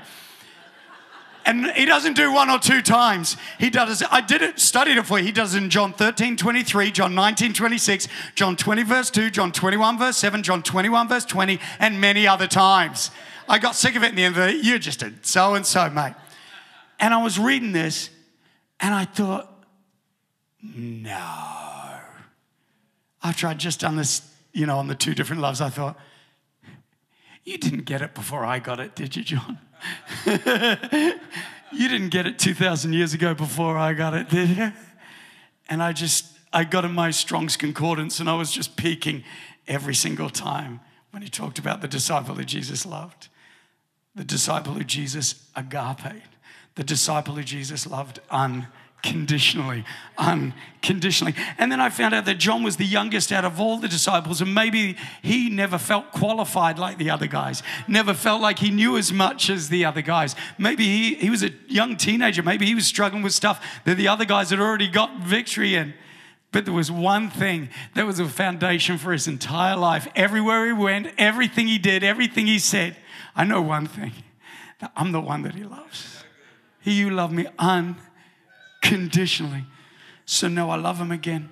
And 1.46 1.72
he 1.72 1.86
doesn't 1.86 2.16
do 2.16 2.32
one 2.32 2.50
or 2.50 2.60
two 2.60 2.82
times. 2.82 3.36
He 3.60 3.70
does, 3.70 4.02
I 4.12 4.22
did 4.22 4.44
it, 4.44 4.60
studied 4.60 4.98
it 4.98 5.06
for 5.06 5.20
you. 5.20 5.26
He 5.26 5.32
does 5.34 5.56
it 5.56 5.64
in 5.64 5.70
John 5.70 5.92
13, 5.92 6.38
23, 6.38 6.92
John 6.92 7.16
19, 7.16 7.54
26, 7.54 8.08
John 8.36 8.56
20, 8.56 8.84
verse 8.84 9.10
2, 9.10 9.30
John 9.30 9.52
21, 9.52 9.98
verse 9.98 10.18
7, 10.18 10.44
John 10.44 10.64
21, 10.64 11.10
verse 11.10 11.26
20, 11.26 11.60
and 11.80 12.00
many 12.00 12.28
other 12.28 12.48
times. 12.48 13.12
I 13.48 13.58
got 13.58 13.76
sick 13.76 13.96
of 13.96 14.04
it 14.04 14.10
in 14.10 14.16
the 14.16 14.24
end 14.24 14.38
of 14.38 14.46
the. 14.46 14.56
You're 14.56 14.80
just 14.80 15.02
a 15.02 15.12
so 15.22 15.56
and 15.56 15.66
so, 15.66 15.90
mate. 15.90 16.14
And 17.00 17.14
I 17.14 17.24
was 17.24 17.40
reading 17.40 17.72
this 17.72 18.10
and 18.80 18.94
I 18.94 19.06
thought, 19.06 19.50
no. 20.62 22.00
After 23.24 23.48
I'd 23.48 23.60
just 23.60 23.80
done 23.80 23.96
this, 23.96 24.22
you 24.54 24.66
know, 24.66 24.78
on 24.78 24.88
the 24.88 24.96
two 24.96 25.14
different 25.14 25.42
loves, 25.42 25.62
I 25.62 25.70
thought, 25.70 25.98
You 27.44 27.58
didn't 27.58 27.86
get 27.86 28.02
it 28.02 28.14
before 28.14 28.46
I 28.46 28.60
got 28.60 28.80
it, 28.80 28.96
did 28.96 29.16
you, 29.16 29.24
John? 29.24 29.58
you 30.26 31.90
didn't 31.90 32.10
get 32.10 32.26
it 32.26 32.38
2,000 32.40 32.94
years 32.94 33.14
ago 33.14 33.34
before 33.34 33.78
I 33.78 33.94
got 33.94 34.14
it, 34.14 34.30
did 34.30 34.50
you? 34.50 34.74
And 35.70 35.82
I 35.82 35.94
just, 35.94 36.26
I 36.52 36.64
got 36.64 36.84
in 36.84 36.94
my 36.94 37.12
Strong's 37.12 37.56
Concordance 37.56 38.20
and 38.20 38.30
I 38.30 38.36
was 38.36 38.52
just 38.52 38.76
peeking 38.76 39.24
every 39.68 39.96
single 39.96 40.30
time 40.30 40.82
when 41.12 41.24
he 41.24 41.30
talked 41.30 41.60
about 41.60 41.82
the 41.82 41.88
disciple 41.88 42.36
who 42.36 42.44
Jesus 42.44 42.86
loved. 42.86 43.30
The 44.16 44.24
disciple 44.24 44.74
who 44.74 44.84
Jesus 44.84 45.48
agape. 45.56 46.24
The 46.80 46.86
disciple 46.86 47.36
who 47.36 47.44
Jesus 47.44 47.86
loved 47.86 48.22
unconditionally 48.32 49.84
unconditionally. 50.18 51.34
And 51.58 51.70
then 51.70 51.82
I 51.82 51.90
found 51.90 52.14
out 52.14 52.24
that 52.24 52.38
John 52.38 52.64
was 52.64 52.78
the 52.78 52.86
youngest 52.86 53.34
out 53.34 53.44
of 53.44 53.60
all 53.60 53.78
the 53.78 53.90
disciples, 53.90 54.40
and 54.40 54.56
maybe 54.56 54.96
he 55.22 55.50
never 55.50 55.78
felt 55.78 56.14
qualified 56.14 56.80
like 56.80 56.98
the 56.98 57.10
other 57.10 57.28
guys, 57.28 57.64
never 57.86 58.14
felt 58.14 58.42
like 58.42 58.60
he 58.60 58.72
knew 58.72 58.98
as 58.98 59.12
much 59.12 59.50
as 59.50 59.68
the 59.68 59.84
other 59.84 60.02
guys. 60.02 60.38
Maybe 60.58 60.86
he, 60.86 61.16
he 61.16 61.30
was 61.30 61.44
a 61.44 61.52
young 61.68 61.98
teenager, 61.98 62.44
maybe 62.44 62.66
he 62.66 62.76
was 62.76 62.86
struggling 62.88 63.24
with 63.24 63.34
stuff 63.34 63.62
that 63.84 63.98
the 63.98 64.08
other 64.08 64.24
guys 64.24 64.52
had 64.52 64.62
already 64.62 64.88
got 64.88 65.20
victory 65.20 65.76
in. 65.76 65.94
But 66.54 66.64
there 66.64 66.74
was 66.74 66.90
one 66.90 67.30
thing 67.30 67.70
that 67.94 68.06
was 68.06 68.20
a 68.20 68.28
foundation 68.28 68.98
for 68.98 69.12
his 69.12 69.28
entire 69.28 69.76
life. 69.76 70.08
Everywhere 70.16 70.66
he 70.66 70.74
went, 70.74 71.14
everything 71.18 71.68
he 71.68 71.78
did, 71.78 72.04
everything 72.04 72.48
he 72.48 72.58
said, 72.58 72.98
I 73.36 73.44
know 73.44 73.62
one 73.62 73.86
thing 73.86 74.14
that 74.80 74.92
I'm 74.96 75.12
the 75.12 75.22
one 75.22 75.44
that 75.44 75.56
he 75.56 75.64
loves. 75.64 76.19
He, 76.82 76.94
you 76.94 77.10
love 77.10 77.32
me 77.32 77.48
unconditionally. 78.82 79.66
So, 80.26 80.48
now 80.48 80.70
I 80.70 80.76
love 80.76 80.98
him 81.00 81.12
again, 81.12 81.50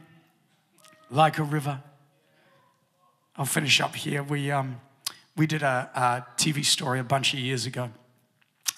like 1.10 1.40
a 1.40 1.44
river. 1.44 1.82
I'll 3.36 3.46
finish 3.46 3.82
up 3.82 3.96
here. 3.96 4.24
We, 4.24 4.52
um, 4.52 4.82
we 5.36 5.48
did 5.48 5.62
a, 5.62 5.90
a 5.94 6.26
TV 6.42 6.66
story 6.66 7.00
a 7.00 7.04
bunch 7.04 7.34
of 7.34 7.40
years 7.40 7.66
ago 7.66 7.92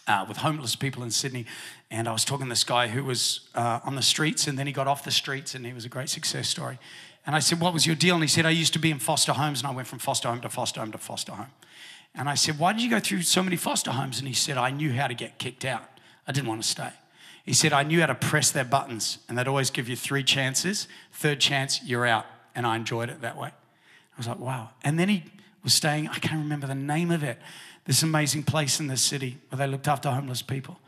uh, 0.09 0.25
with 0.27 0.37
homeless 0.37 0.75
people 0.75 1.03
in 1.03 1.11
Sydney. 1.11 1.45
And 1.89 2.07
I 2.07 2.11
was 2.11 2.25
talking 2.25 2.47
to 2.47 2.49
this 2.49 2.63
guy 2.63 2.87
who 2.87 3.03
was 3.03 3.49
uh, 3.55 3.79
on 3.83 3.95
the 3.95 4.01
streets 4.01 4.47
and 4.47 4.57
then 4.59 4.67
he 4.67 4.73
got 4.73 4.87
off 4.87 5.03
the 5.03 5.11
streets 5.11 5.55
and 5.55 5.65
he 5.65 5.71
was 5.71 5.85
a 5.85 5.89
great 5.89 6.09
success 6.09 6.49
story. 6.49 6.79
And 7.25 7.35
I 7.35 7.39
said, 7.39 7.59
What 7.59 7.73
was 7.73 7.85
your 7.85 7.95
deal? 7.95 8.15
And 8.15 8.23
he 8.23 8.27
said, 8.27 8.45
I 8.45 8.49
used 8.49 8.73
to 8.73 8.79
be 8.79 8.91
in 8.91 8.99
foster 8.99 9.33
homes 9.33 9.59
and 9.61 9.67
I 9.67 9.71
went 9.71 9.87
from 9.87 9.99
foster 9.99 10.27
home 10.27 10.41
to 10.41 10.49
foster 10.49 10.79
home 10.79 10.91
to 10.91 10.97
foster 10.97 11.31
home. 11.31 11.51
And 12.15 12.27
I 12.27 12.35
said, 12.35 12.59
Why 12.59 12.73
did 12.73 12.81
you 12.81 12.89
go 12.89 12.99
through 12.99 13.21
so 13.21 13.43
many 13.43 13.55
foster 13.55 13.91
homes? 13.91 14.19
And 14.19 14.27
he 14.27 14.33
said, 14.33 14.57
I 14.57 14.71
knew 14.71 14.91
how 14.91 15.07
to 15.07 15.13
get 15.13 15.37
kicked 15.37 15.63
out. 15.63 15.87
I 16.29 16.31
didn't 16.31 16.47
want 16.47 16.61
to 16.61 16.67
stay. 16.67 16.91
He 17.43 17.53
said, 17.53 17.73
I 17.73 17.81
knew 17.81 18.01
how 18.01 18.05
to 18.05 18.13
press 18.13 18.51
their 18.51 18.63
buttons, 18.63 19.17
and 19.27 19.35
they'd 19.35 19.47
always 19.47 19.71
give 19.71 19.89
you 19.89 19.95
three 19.95 20.23
chances. 20.23 20.87
Third 21.11 21.39
chance, 21.39 21.81
you're 21.83 22.05
out. 22.05 22.27
And 22.53 22.67
I 22.67 22.75
enjoyed 22.75 23.09
it 23.09 23.21
that 23.21 23.35
way. 23.35 23.47
I 23.47 24.17
was 24.17 24.27
like, 24.27 24.37
wow. 24.37 24.69
And 24.83 24.99
then 24.99 25.09
he 25.09 25.23
was 25.63 25.73
staying, 25.73 26.07
I 26.07 26.19
can't 26.19 26.43
remember 26.43 26.67
the 26.67 26.75
name 26.75 27.09
of 27.09 27.23
it, 27.23 27.39
this 27.85 28.03
amazing 28.03 28.43
place 28.43 28.79
in 28.79 28.85
the 28.85 28.95
city 28.95 29.39
where 29.49 29.57
they 29.57 29.65
looked 29.65 29.87
after 29.87 30.11
homeless 30.11 30.43
people. 30.43 30.79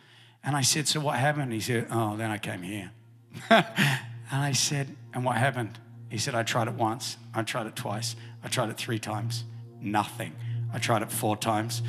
And 0.43 0.55
I 0.55 0.61
said, 0.61 0.87
So 0.87 0.99
what 0.99 1.17
happened? 1.17 1.51
He 1.53 1.59
said, 1.59 1.87
Oh, 1.89 2.15
then 2.15 2.29
I 2.29 2.37
came 2.37 2.61
here. 2.61 2.91
and 3.49 3.65
I 4.31 4.51
said, 4.51 4.95
And 5.13 5.25
what 5.25 5.37
happened? 5.37 5.79
He 6.09 6.17
said, 6.17 6.35
I 6.35 6.43
tried 6.43 6.67
it 6.67 6.75
once, 6.75 7.17
I 7.33 7.41
tried 7.41 7.65
it 7.67 7.75
twice, 7.75 8.15
I 8.43 8.47
tried 8.47 8.69
it 8.69 8.77
three 8.77 8.99
times, 8.99 9.43
nothing. 9.79 10.35
I 10.73 10.79
tried 10.79 11.01
it 11.01 11.11
four 11.11 11.35
times, 11.35 11.81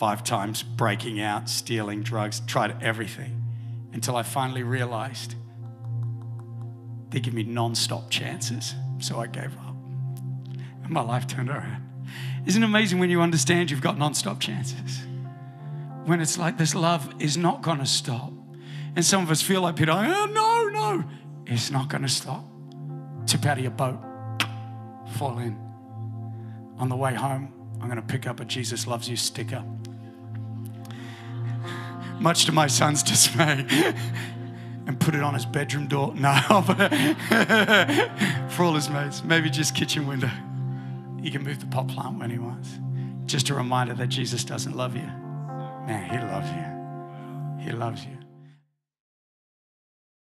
five 0.00 0.24
times, 0.24 0.62
breaking 0.62 1.20
out, 1.20 1.46
stealing 1.46 2.02
drugs, 2.02 2.40
tried 2.46 2.82
everything 2.82 3.44
until 3.92 4.16
I 4.16 4.22
finally 4.22 4.62
realized 4.62 5.34
they 7.10 7.20
give 7.20 7.34
me 7.34 7.42
non 7.42 7.74
stop 7.74 8.08
chances. 8.08 8.74
So 8.98 9.20
I 9.20 9.26
gave 9.26 9.54
up. 9.58 9.76
And 10.82 10.88
my 10.88 11.02
life 11.02 11.26
turned 11.26 11.50
around. 11.50 11.86
Isn't 12.46 12.62
it 12.62 12.66
amazing 12.66 12.98
when 12.98 13.10
you 13.10 13.20
understand 13.20 13.70
you've 13.70 13.82
got 13.82 13.98
non 13.98 14.14
stop 14.14 14.40
chances? 14.40 15.02
When 16.06 16.22
it's 16.22 16.38
like 16.38 16.56
this 16.56 16.74
love 16.74 17.14
is 17.18 17.36
not 17.36 17.62
to 17.80 17.86
stop. 17.86 18.32
And 18.96 19.04
some 19.04 19.22
of 19.22 19.30
us 19.30 19.42
feel 19.42 19.60
like 19.60 19.76
Peter, 19.76 19.92
oh, 19.92 20.26
no, 20.32 20.68
no. 20.68 21.04
It's 21.44 21.70
not 21.70 21.90
to 22.04 22.08
stop. 22.08 22.42
Tip 23.26 23.44
out 23.44 23.58
of 23.58 23.62
your 23.62 23.70
boat, 23.70 24.00
fall 25.18 25.38
in. 25.40 25.58
On 26.78 26.88
the 26.88 26.96
way 26.96 27.12
home, 27.12 27.52
I'm 27.82 27.88
to 28.00 28.06
pick 28.14 28.26
up 28.26 28.40
a 28.40 28.46
Jesus 28.46 28.86
Loves 28.86 29.06
You 29.06 29.16
sticker 29.16 29.62
much 32.20 32.44
to 32.46 32.52
my 32.52 32.66
son's 32.66 33.02
dismay, 33.02 33.66
and 34.86 34.98
put 35.00 35.14
it 35.14 35.22
on 35.22 35.34
his 35.34 35.44
bedroom 35.46 35.88
door. 35.88 36.14
No, 36.20 36.32
for 38.50 38.64
all 38.64 38.74
his 38.74 38.90
mates, 38.90 39.24
maybe 39.24 39.48
just 39.50 39.74
kitchen 39.74 40.06
window. 40.06 40.30
He 41.22 41.30
can 41.30 41.42
move 41.42 41.60
the 41.60 41.66
pot 41.66 41.88
plant 41.88 42.18
when 42.18 42.30
he 42.30 42.38
wants. 42.38 42.78
Just 43.26 43.50
a 43.50 43.54
reminder 43.54 43.94
that 43.94 44.08
Jesus 44.08 44.44
doesn't 44.44 44.76
love 44.76 44.96
you. 44.96 45.08
Man, 45.86 46.10
he 46.10 46.18
loves 46.18 46.50
you. 46.50 46.64
He 47.64 47.72
loves 47.72 48.04
you. 48.04 48.19